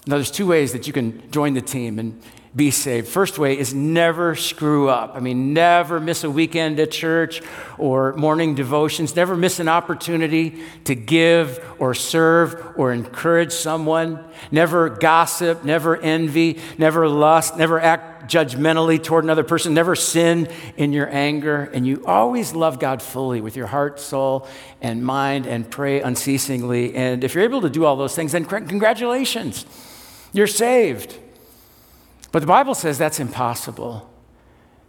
Now, 0.05 0.15
there's 0.15 0.29
two 0.29 0.45
ways 0.45 0.73
that 0.73 0.85
you 0.85 0.93
can 0.93 1.31
join 1.31 1.53
the 1.53 1.61
team, 1.61 1.97
and 1.97 2.21
be 2.55 2.69
saved. 2.69 3.07
First 3.07 3.39
way 3.39 3.57
is 3.57 3.73
never 3.73 4.35
screw 4.35 4.87
up. 4.87 5.15
I 5.15 5.19
mean, 5.19 5.53
never 5.53 5.99
miss 5.99 6.23
a 6.23 6.29
weekend 6.29 6.79
at 6.79 6.91
church 6.91 7.41
or 7.79 8.13
morning 8.13 8.53
devotions. 8.53 9.15
Never 9.15 9.35
miss 9.35 9.59
an 9.59 9.67
opportunity 9.67 10.61
to 10.83 10.93
give 10.93 11.63
or 11.79 11.95
serve 11.95 12.73
or 12.77 12.91
encourage 12.91 13.51
someone. 13.51 14.23
Never 14.51 14.89
gossip, 14.89 15.63
never 15.63 15.97
envy, 15.97 16.59
never 16.77 17.07
lust, 17.07 17.57
never 17.57 17.79
act 17.79 18.31
judgmentally 18.31 19.03
toward 19.03 19.23
another 19.23 19.43
person. 19.43 19.73
Never 19.73 19.95
sin 19.95 20.47
in 20.77 20.93
your 20.93 21.09
anger. 21.09 21.63
And 21.73 21.87
you 21.87 22.05
always 22.05 22.53
love 22.53 22.79
God 22.79 23.01
fully 23.01 23.41
with 23.41 23.55
your 23.55 23.67
heart, 23.67 23.99
soul, 23.99 24.47
and 24.79 25.03
mind 25.03 25.47
and 25.47 25.69
pray 25.69 26.01
unceasingly. 26.01 26.93
And 26.93 27.23
if 27.23 27.33
you're 27.33 27.43
able 27.43 27.61
to 27.61 27.69
do 27.69 27.83
all 27.83 27.95
those 27.95 28.15
things, 28.15 28.33
then 28.33 28.45
congratulations. 28.45 29.65
You're 30.33 30.47
saved. 30.47 31.17
But 32.33 32.39
the 32.39 32.47
Bible 32.47 32.73
says 32.73 32.97
that's 32.97 33.19
impossible 33.19 34.09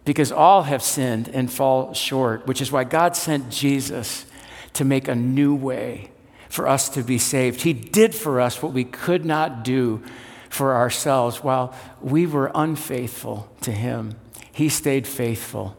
because 0.06 0.32
all 0.32 0.62
have 0.62 0.82
sinned 0.82 1.28
and 1.28 1.52
fall 1.52 1.92
short, 1.92 2.46
which 2.46 2.62
is 2.62 2.72
why 2.72 2.84
God 2.84 3.14
sent 3.14 3.50
Jesus 3.50 4.24
to 4.72 4.84
make 4.84 5.08
a 5.08 5.14
new 5.14 5.54
way 5.54 6.10
for 6.48 6.66
us 6.66 6.88
to 6.88 7.02
be 7.02 7.18
saved. 7.18 7.60
He 7.60 7.74
did 7.74 8.14
for 8.14 8.40
us 8.40 8.62
what 8.62 8.72
we 8.72 8.82
could 8.82 9.26
not 9.26 9.62
do 9.62 10.02
for 10.48 10.74
ourselves 10.74 11.44
while 11.44 11.74
we 12.00 12.26
were 12.26 12.50
unfaithful 12.54 13.52
to 13.60 13.72
Him. 13.72 14.16
He 14.50 14.70
stayed 14.70 15.06
faithful 15.06 15.76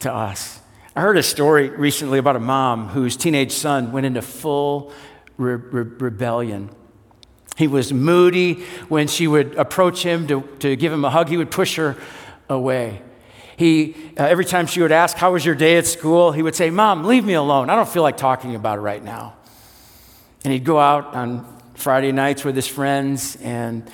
to 0.00 0.12
us. 0.12 0.60
I 0.94 1.00
heard 1.00 1.16
a 1.16 1.22
story 1.22 1.70
recently 1.70 2.18
about 2.18 2.36
a 2.36 2.40
mom 2.40 2.88
whose 2.88 3.16
teenage 3.16 3.52
son 3.52 3.90
went 3.90 4.04
into 4.04 4.20
full 4.20 4.92
re- 5.38 5.54
re- 5.54 5.82
rebellion. 5.98 6.68
He 7.56 7.68
was 7.68 7.92
moody. 7.92 8.64
When 8.88 9.08
she 9.08 9.26
would 9.26 9.54
approach 9.54 10.02
him 10.02 10.26
to, 10.28 10.42
to 10.60 10.76
give 10.76 10.92
him 10.92 11.04
a 11.04 11.10
hug, 11.10 11.28
he 11.28 11.36
would 11.36 11.50
push 11.50 11.76
her 11.76 11.96
away. 12.48 13.02
He, 13.56 13.94
uh, 14.18 14.24
every 14.24 14.44
time 14.44 14.66
she 14.66 14.80
would 14.82 14.92
ask, 14.92 15.16
How 15.16 15.32
was 15.32 15.44
your 15.44 15.54
day 15.54 15.76
at 15.76 15.86
school? 15.86 16.32
he 16.32 16.42
would 16.42 16.54
say, 16.54 16.70
Mom, 16.70 17.04
leave 17.04 17.24
me 17.24 17.34
alone. 17.34 17.70
I 17.70 17.76
don't 17.76 17.88
feel 17.88 18.02
like 18.02 18.16
talking 18.16 18.54
about 18.54 18.78
it 18.78 18.82
right 18.82 19.02
now. 19.02 19.34
And 20.42 20.52
he'd 20.52 20.64
go 20.64 20.78
out 20.78 21.14
on 21.14 21.46
Friday 21.74 22.12
nights 22.12 22.44
with 22.44 22.56
his 22.56 22.66
friends, 22.66 23.36
and 23.36 23.88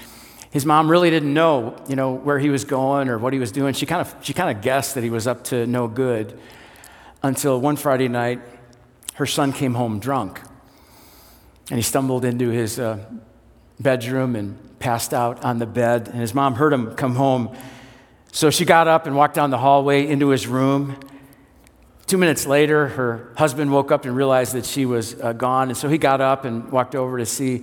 his 0.51 0.67
mom 0.67 0.91
really 0.91 1.11
didn't 1.11 1.33
know, 1.33 1.77
you 1.89 1.97
know, 1.97 2.13
where 2.13 2.39
he 2.39 2.51
was 2.51 2.65
going 2.65 3.09
or 3.09 3.19
what 3.19 3.33
he 3.33 3.39
was 3.39 3.53
doing. 3.53 3.73
She 3.73 3.87
kind 3.87 4.01
of, 4.01 4.15
she 4.23 4.33
kind 4.33 4.57
of 4.57 4.63
guessed 4.63 4.97
that 4.97 5.05
he 5.05 5.11
was 5.11 5.27
up 5.27 5.45
to 5.45 5.67
no 5.67 5.87
good 5.87 6.39
until 7.23 7.61
one 7.61 7.77
Friday 7.77 8.09
night, 8.09 8.41
her 9.15 9.27
son 9.27 9.53
came 9.53 9.75
home 9.75 10.01
drunk. 10.01 10.41
And 11.69 11.79
he 11.79 11.83
stumbled 11.83 12.25
into 12.25 12.49
his 12.49 12.81
uh, 12.81 12.99
bedroom 13.81 14.37
and 14.37 14.79
passed 14.79 15.13
out 15.13 15.45
on 15.45 15.59
the 15.59 15.67
bed. 15.67 16.09
And 16.09 16.21
his 16.21 16.35
mom 16.35 16.55
heard 16.55 16.73
him 16.73 16.95
come 16.95 17.15
home. 17.15 17.57
So 18.33 18.51
she 18.51 18.65
got 18.65 18.87
up 18.87 19.07
and 19.07 19.17
walked 19.17 19.35
down 19.35 19.51
the 19.51 19.59
hallway 19.59 20.07
into 20.07 20.29
his 20.29 20.47
room. 20.47 20.97
Two 22.07 22.19
minutes 22.19 22.47
later, 22.47 22.89
her 22.89 23.33
husband 23.37 23.73
woke 23.73 23.93
up 23.93 24.05
and 24.05 24.17
realized 24.17 24.55
that 24.55 24.67
she 24.67 24.87
was 24.87 25.21
uh, 25.21 25.33
gone. 25.33 25.69
And 25.69 25.77
so 25.77 25.89
he 25.89 25.99
got 25.99 26.21
up 26.21 26.45
and 26.45 26.71
walked 26.71 26.95
over 26.95 27.19
to 27.19 27.27
see 27.27 27.63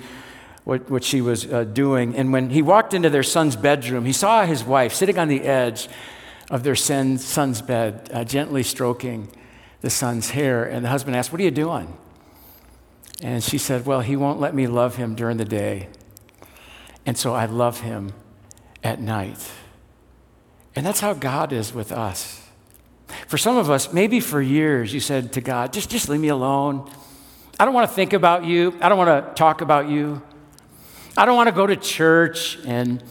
what, 0.63 0.89
what 0.89 1.03
she 1.03 1.21
was 1.21 1.45
uh, 1.51 1.63
doing. 1.63 2.15
And 2.15 2.32
when 2.34 2.49
he 2.49 2.62
walked 2.62 2.93
into 2.93 3.10
their 3.10 3.23
son's 3.23 3.56
bedroom, 3.56 4.06
he 4.06 4.13
saw 4.13 4.45
his 4.45 4.63
wife 4.63 4.93
sitting 4.93 5.17
on 5.17 5.27
the 5.27 5.41
edge 5.41 5.88
of 6.49 6.63
their 6.63 6.75
son's 6.75 7.62
bed, 7.62 8.10
uh, 8.13 8.23
gently 8.23 8.63
stroking 8.63 9.30
the 9.82 9.89
son's 9.89 10.32
hair. 10.32 10.63
And 10.63 10.84
the 10.86 10.89
husband 10.89 11.15
asked, 11.15 11.32
What 11.32 11.41
are 11.41 11.45
you 11.45 11.51
doing? 11.51 11.97
And 13.21 13.43
she 13.43 13.58
said, 13.58 13.86
Well, 13.86 14.01
he 14.01 14.15
won't 14.15 14.39
let 14.39 14.53
me 14.53 14.67
love 14.67 14.95
him 14.95 15.15
during 15.15 15.38
the 15.38 15.45
day. 15.45 15.88
And 17.08 17.17
so 17.17 17.34
I 17.34 17.46
love 17.46 17.80
him 17.80 18.12
at 18.84 19.00
night. 19.00 19.39
And 20.76 20.86
that's 20.86 21.00
how 21.00 21.13
God 21.13 21.54
is 21.54 21.74
with 21.74 21.93
us. 21.93 22.46
For 23.28 23.38
some 23.38 23.56
of 23.56 23.72
us, 23.72 23.93
maybe 23.93 24.20
for 24.20 24.41
years, 24.41 24.93
you 24.93 25.00
said 25.00 25.32
to 25.34 25.41
God, 25.41 25.72
just, 25.72 25.89
just 25.89 26.10
leave 26.10 26.20
me 26.20 26.28
alone. 26.28 26.91
I 27.58 27.63
don't 27.63 27.74
want 27.74 27.89
to 27.89 27.96
think 27.96 28.12
about 28.12 28.43
you. 28.43 28.78
I 28.82 28.89
don't 28.89 28.98
want 28.98 29.26
to 29.26 29.34
talk 29.36 29.62
about 29.62 29.88
you. 29.88 30.22
I 31.15 31.26
don't 31.26 31.38
want 31.38 31.48
to 31.48 31.56
go 31.56 31.65
to 31.65 31.78
church 31.78 32.60
and 32.65 33.02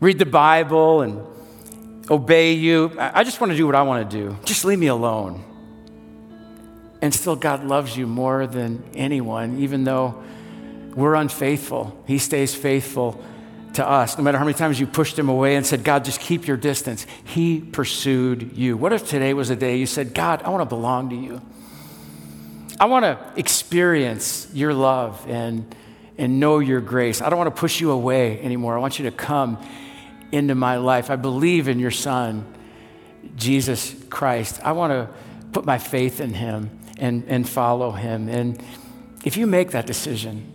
read 0.00 0.18
the 0.18 0.26
Bible 0.26 1.00
and 1.00 1.24
obey 2.10 2.52
you. 2.52 2.92
I 2.98 3.24
just 3.24 3.40
want 3.40 3.52
to 3.52 3.56
do 3.56 3.64
what 3.64 3.74
I 3.74 3.82
want 3.82 4.08
to 4.08 4.16
do. 4.18 4.36
Just 4.44 4.66
leave 4.66 4.78
me 4.78 4.88
alone. 4.88 5.42
And 7.00 7.14
still, 7.14 7.36
God 7.36 7.64
loves 7.64 7.96
you 7.96 8.06
more 8.06 8.46
than 8.46 8.84
anyone, 8.94 9.60
even 9.60 9.84
though 9.84 10.22
we're 10.94 11.14
unfaithful. 11.14 11.98
He 12.06 12.18
stays 12.18 12.54
faithful 12.54 13.24
to 13.74 13.88
us. 13.88 14.18
No 14.18 14.24
matter 14.24 14.38
how 14.38 14.44
many 14.44 14.56
times 14.56 14.80
you 14.80 14.86
pushed 14.86 15.18
him 15.18 15.28
away 15.28 15.56
and 15.56 15.64
said, 15.64 15.84
God, 15.84 16.04
just 16.04 16.20
keep 16.20 16.46
your 16.46 16.56
distance, 16.56 17.06
he 17.24 17.60
pursued 17.60 18.56
you. 18.56 18.76
What 18.76 18.92
if 18.92 19.08
today 19.08 19.34
was 19.34 19.50
a 19.50 19.56
day 19.56 19.76
you 19.76 19.86
said, 19.86 20.14
God, 20.14 20.42
I 20.42 20.50
want 20.50 20.62
to 20.62 20.66
belong 20.66 21.10
to 21.10 21.16
you? 21.16 21.40
I 22.80 22.86
want 22.86 23.04
to 23.04 23.18
experience 23.36 24.48
your 24.54 24.72
love 24.72 25.24
and, 25.28 25.74
and 26.16 26.40
know 26.40 26.58
your 26.58 26.80
grace. 26.80 27.20
I 27.20 27.28
don't 27.28 27.38
want 27.38 27.54
to 27.54 27.60
push 27.60 27.80
you 27.80 27.90
away 27.90 28.40
anymore. 28.40 28.74
I 28.74 28.80
want 28.80 28.98
you 28.98 29.04
to 29.04 29.10
come 29.14 29.62
into 30.32 30.54
my 30.54 30.76
life. 30.76 31.10
I 31.10 31.16
believe 31.16 31.68
in 31.68 31.78
your 31.78 31.90
Son, 31.90 32.46
Jesus 33.36 33.94
Christ. 34.08 34.60
I 34.64 34.72
want 34.72 34.92
to 34.92 35.08
put 35.52 35.64
my 35.64 35.78
faith 35.78 36.20
in 36.20 36.32
him 36.32 36.70
and, 36.98 37.24
and 37.28 37.48
follow 37.48 37.90
him. 37.90 38.28
And 38.28 38.62
if 39.24 39.36
you 39.36 39.46
make 39.46 39.72
that 39.72 39.86
decision, 39.86 40.50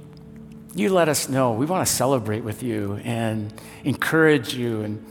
you 0.76 0.90
let 0.90 1.08
us 1.08 1.30
know. 1.30 1.54
We 1.54 1.66
want 1.66 1.88
to 1.88 1.92
celebrate 1.92 2.42
with 2.44 2.62
you 2.62 3.00
and 3.06 3.52
encourage 3.86 4.54
you 4.54 4.82
and 4.82 5.04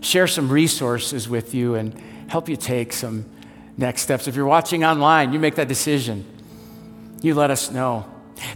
share 0.00 0.28
some 0.28 0.48
resources 0.48 1.28
with 1.28 1.52
you 1.52 1.74
and 1.74 2.00
help 2.28 2.48
you 2.48 2.56
take 2.56 2.92
some 2.92 3.24
next 3.76 4.02
steps. 4.02 4.28
If 4.28 4.36
you're 4.36 4.46
watching 4.46 4.84
online, 4.84 5.32
you 5.32 5.40
make 5.40 5.56
that 5.56 5.66
decision. 5.66 6.24
You 7.22 7.34
let 7.34 7.50
us 7.50 7.72
know. 7.72 8.06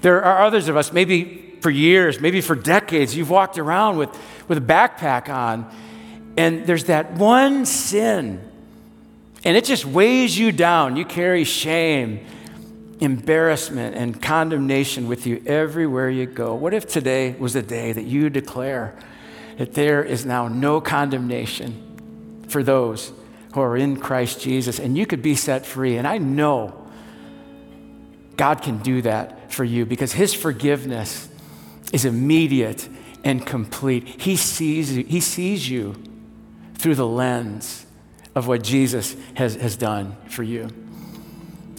There 0.00 0.22
are 0.24 0.46
others 0.46 0.68
of 0.68 0.76
us, 0.76 0.92
maybe 0.92 1.56
for 1.60 1.70
years, 1.70 2.20
maybe 2.20 2.40
for 2.40 2.54
decades, 2.54 3.16
you've 3.16 3.30
walked 3.30 3.58
around 3.58 3.96
with, 3.96 4.10
with 4.46 4.58
a 4.58 4.60
backpack 4.60 5.28
on, 5.28 5.68
and 6.36 6.66
there's 6.66 6.84
that 6.84 7.14
one 7.14 7.66
sin, 7.66 8.40
and 9.44 9.56
it 9.56 9.64
just 9.64 9.84
weighs 9.84 10.38
you 10.38 10.52
down. 10.52 10.96
You 10.96 11.04
carry 11.04 11.42
shame 11.42 12.24
embarrassment 13.00 13.94
and 13.94 14.20
condemnation 14.20 15.08
with 15.08 15.26
you 15.26 15.42
everywhere 15.46 16.10
you 16.10 16.26
go. 16.26 16.54
What 16.54 16.74
if 16.74 16.86
today 16.86 17.34
was 17.38 17.52
the 17.52 17.62
day 17.62 17.92
that 17.92 18.04
you 18.04 18.30
declare 18.30 18.98
that 19.56 19.74
there 19.74 20.02
is 20.02 20.26
now 20.26 20.48
no 20.48 20.80
condemnation 20.80 22.44
for 22.48 22.62
those 22.62 23.12
who 23.54 23.60
are 23.60 23.76
in 23.76 23.98
Christ 23.98 24.40
Jesus 24.40 24.78
and 24.78 24.96
you 24.96 25.06
could 25.06 25.22
be 25.22 25.34
set 25.34 25.64
free? 25.64 25.96
And 25.96 26.06
I 26.06 26.18
know 26.18 26.86
God 28.36 28.62
can 28.62 28.78
do 28.78 29.02
that 29.02 29.52
for 29.52 29.64
you 29.64 29.86
because 29.86 30.12
His 30.12 30.34
forgiveness 30.34 31.28
is 31.92 32.04
immediate 32.04 32.88
and 33.24 33.44
complete. 33.44 34.22
He 34.22 34.36
sees 34.36 34.96
you, 34.96 35.04
he 35.04 35.20
sees 35.20 35.68
you 35.68 36.02
through 36.74 36.94
the 36.94 37.06
lens 37.06 37.86
of 38.34 38.46
what 38.46 38.62
Jesus 38.62 39.16
has, 39.34 39.56
has 39.56 39.76
done 39.76 40.16
for 40.28 40.42
you. 40.42 40.68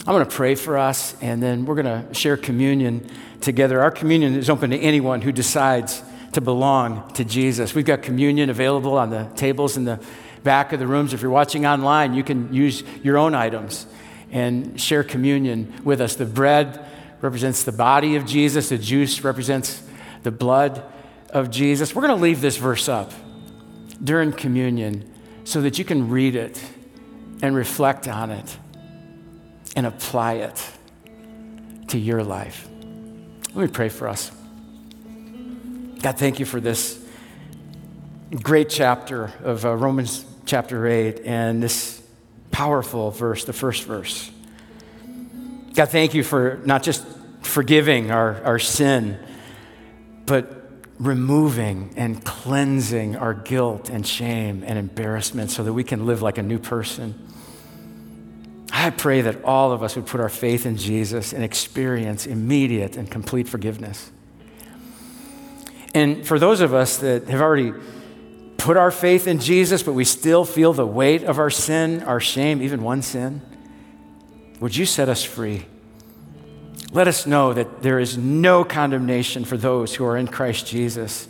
I'm 0.06 0.14
going 0.14 0.24
to 0.24 0.34
pray 0.34 0.54
for 0.54 0.78
us, 0.78 1.14
and 1.20 1.42
then 1.42 1.66
we're 1.66 1.74
going 1.74 2.06
to 2.06 2.14
share 2.14 2.38
communion 2.38 3.06
together. 3.42 3.82
Our 3.82 3.90
communion 3.90 4.34
is 4.34 4.48
open 4.48 4.70
to 4.70 4.78
anyone 4.78 5.20
who 5.20 5.30
decides 5.30 6.02
to 6.32 6.40
belong 6.40 7.12
to 7.12 7.24
Jesus. 7.24 7.74
We've 7.74 7.84
got 7.84 8.00
communion 8.00 8.48
available 8.48 8.96
on 8.96 9.10
the 9.10 9.24
tables 9.36 9.76
in 9.76 9.84
the 9.84 10.00
back 10.42 10.72
of 10.72 10.78
the 10.78 10.86
rooms. 10.86 11.12
If 11.12 11.20
you're 11.20 11.30
watching 11.30 11.66
online, 11.66 12.14
you 12.14 12.24
can 12.24 12.50
use 12.52 12.82
your 13.02 13.18
own 13.18 13.34
items 13.34 13.86
and 14.30 14.80
share 14.80 15.04
communion 15.04 15.82
with 15.84 16.00
us. 16.00 16.16
The 16.16 16.24
bread 16.24 16.82
represents 17.20 17.64
the 17.64 17.72
body 17.72 18.16
of 18.16 18.24
Jesus, 18.24 18.70
the 18.70 18.78
juice 18.78 19.22
represents 19.22 19.82
the 20.22 20.30
blood 20.30 20.82
of 21.28 21.50
Jesus. 21.50 21.94
We're 21.94 22.06
going 22.06 22.16
to 22.16 22.22
leave 22.22 22.40
this 22.40 22.56
verse 22.56 22.88
up 22.88 23.12
during 24.02 24.32
communion 24.32 25.12
so 25.44 25.60
that 25.60 25.78
you 25.78 25.84
can 25.84 26.08
read 26.08 26.36
it 26.36 26.58
and 27.42 27.54
reflect 27.54 28.08
on 28.08 28.30
it 28.30 28.56
and 29.76 29.86
apply 29.86 30.34
it 30.34 30.70
to 31.88 31.98
your 31.98 32.22
life. 32.22 32.68
Let 33.54 33.56
me 33.56 33.68
pray 33.68 33.88
for 33.88 34.08
us. 34.08 34.30
God, 36.00 36.18
thank 36.18 36.38
you 36.38 36.46
for 36.46 36.60
this 36.60 37.04
great 38.42 38.70
chapter 38.70 39.32
of 39.42 39.64
uh, 39.64 39.74
Romans 39.74 40.24
chapter 40.46 40.86
8 40.86 41.22
and 41.24 41.62
this 41.62 42.00
powerful 42.50 43.10
verse, 43.10 43.44
the 43.44 43.52
first 43.52 43.84
verse. 43.84 44.30
God, 45.74 45.88
thank 45.88 46.14
you 46.14 46.22
for 46.22 46.60
not 46.64 46.82
just 46.82 47.04
forgiving 47.42 48.10
our, 48.10 48.42
our 48.44 48.58
sin, 48.58 49.18
but 50.26 50.60
removing 50.98 51.94
and 51.96 52.24
cleansing 52.24 53.16
our 53.16 53.34
guilt 53.34 53.88
and 53.88 54.06
shame 54.06 54.62
and 54.66 54.78
embarrassment 54.78 55.50
so 55.50 55.64
that 55.64 55.72
we 55.72 55.82
can 55.82 56.06
live 56.06 56.22
like 56.22 56.38
a 56.38 56.42
new 56.42 56.58
person. 56.58 57.14
I 58.80 58.88
pray 58.88 59.20
that 59.20 59.44
all 59.44 59.72
of 59.72 59.82
us 59.82 59.94
would 59.94 60.06
put 60.06 60.22
our 60.22 60.30
faith 60.30 60.64
in 60.64 60.78
Jesus 60.78 61.34
and 61.34 61.44
experience 61.44 62.26
immediate 62.26 62.96
and 62.96 63.10
complete 63.10 63.46
forgiveness. 63.46 64.10
And 65.94 66.26
for 66.26 66.38
those 66.38 66.62
of 66.62 66.72
us 66.72 66.96
that 66.98 67.28
have 67.28 67.42
already 67.42 67.74
put 68.56 68.78
our 68.78 68.90
faith 68.90 69.26
in 69.26 69.38
Jesus, 69.38 69.82
but 69.82 69.92
we 69.92 70.06
still 70.06 70.46
feel 70.46 70.72
the 70.72 70.86
weight 70.86 71.24
of 71.24 71.38
our 71.38 71.50
sin, 71.50 72.02
our 72.04 72.20
shame, 72.20 72.62
even 72.62 72.82
one 72.82 73.02
sin, 73.02 73.42
would 74.60 74.74
you 74.74 74.86
set 74.86 75.10
us 75.10 75.22
free? 75.22 75.66
Let 76.90 77.06
us 77.06 77.26
know 77.26 77.52
that 77.52 77.82
there 77.82 77.98
is 77.98 78.16
no 78.16 78.64
condemnation 78.64 79.44
for 79.44 79.58
those 79.58 79.94
who 79.94 80.06
are 80.06 80.16
in 80.16 80.26
Christ 80.26 80.66
Jesus. 80.66 81.28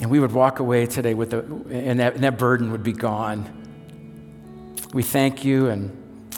And 0.00 0.08
we 0.08 0.20
would 0.20 0.32
walk 0.32 0.60
away 0.60 0.86
today 0.86 1.14
with 1.14 1.30
the, 1.30 1.40
and 1.68 1.98
that, 1.98 2.14
and 2.14 2.22
that 2.22 2.38
burden 2.38 2.70
would 2.70 2.84
be 2.84 2.92
gone. 2.92 3.58
We 4.94 5.02
thank 5.02 5.44
you 5.44 5.68
and 5.68 6.01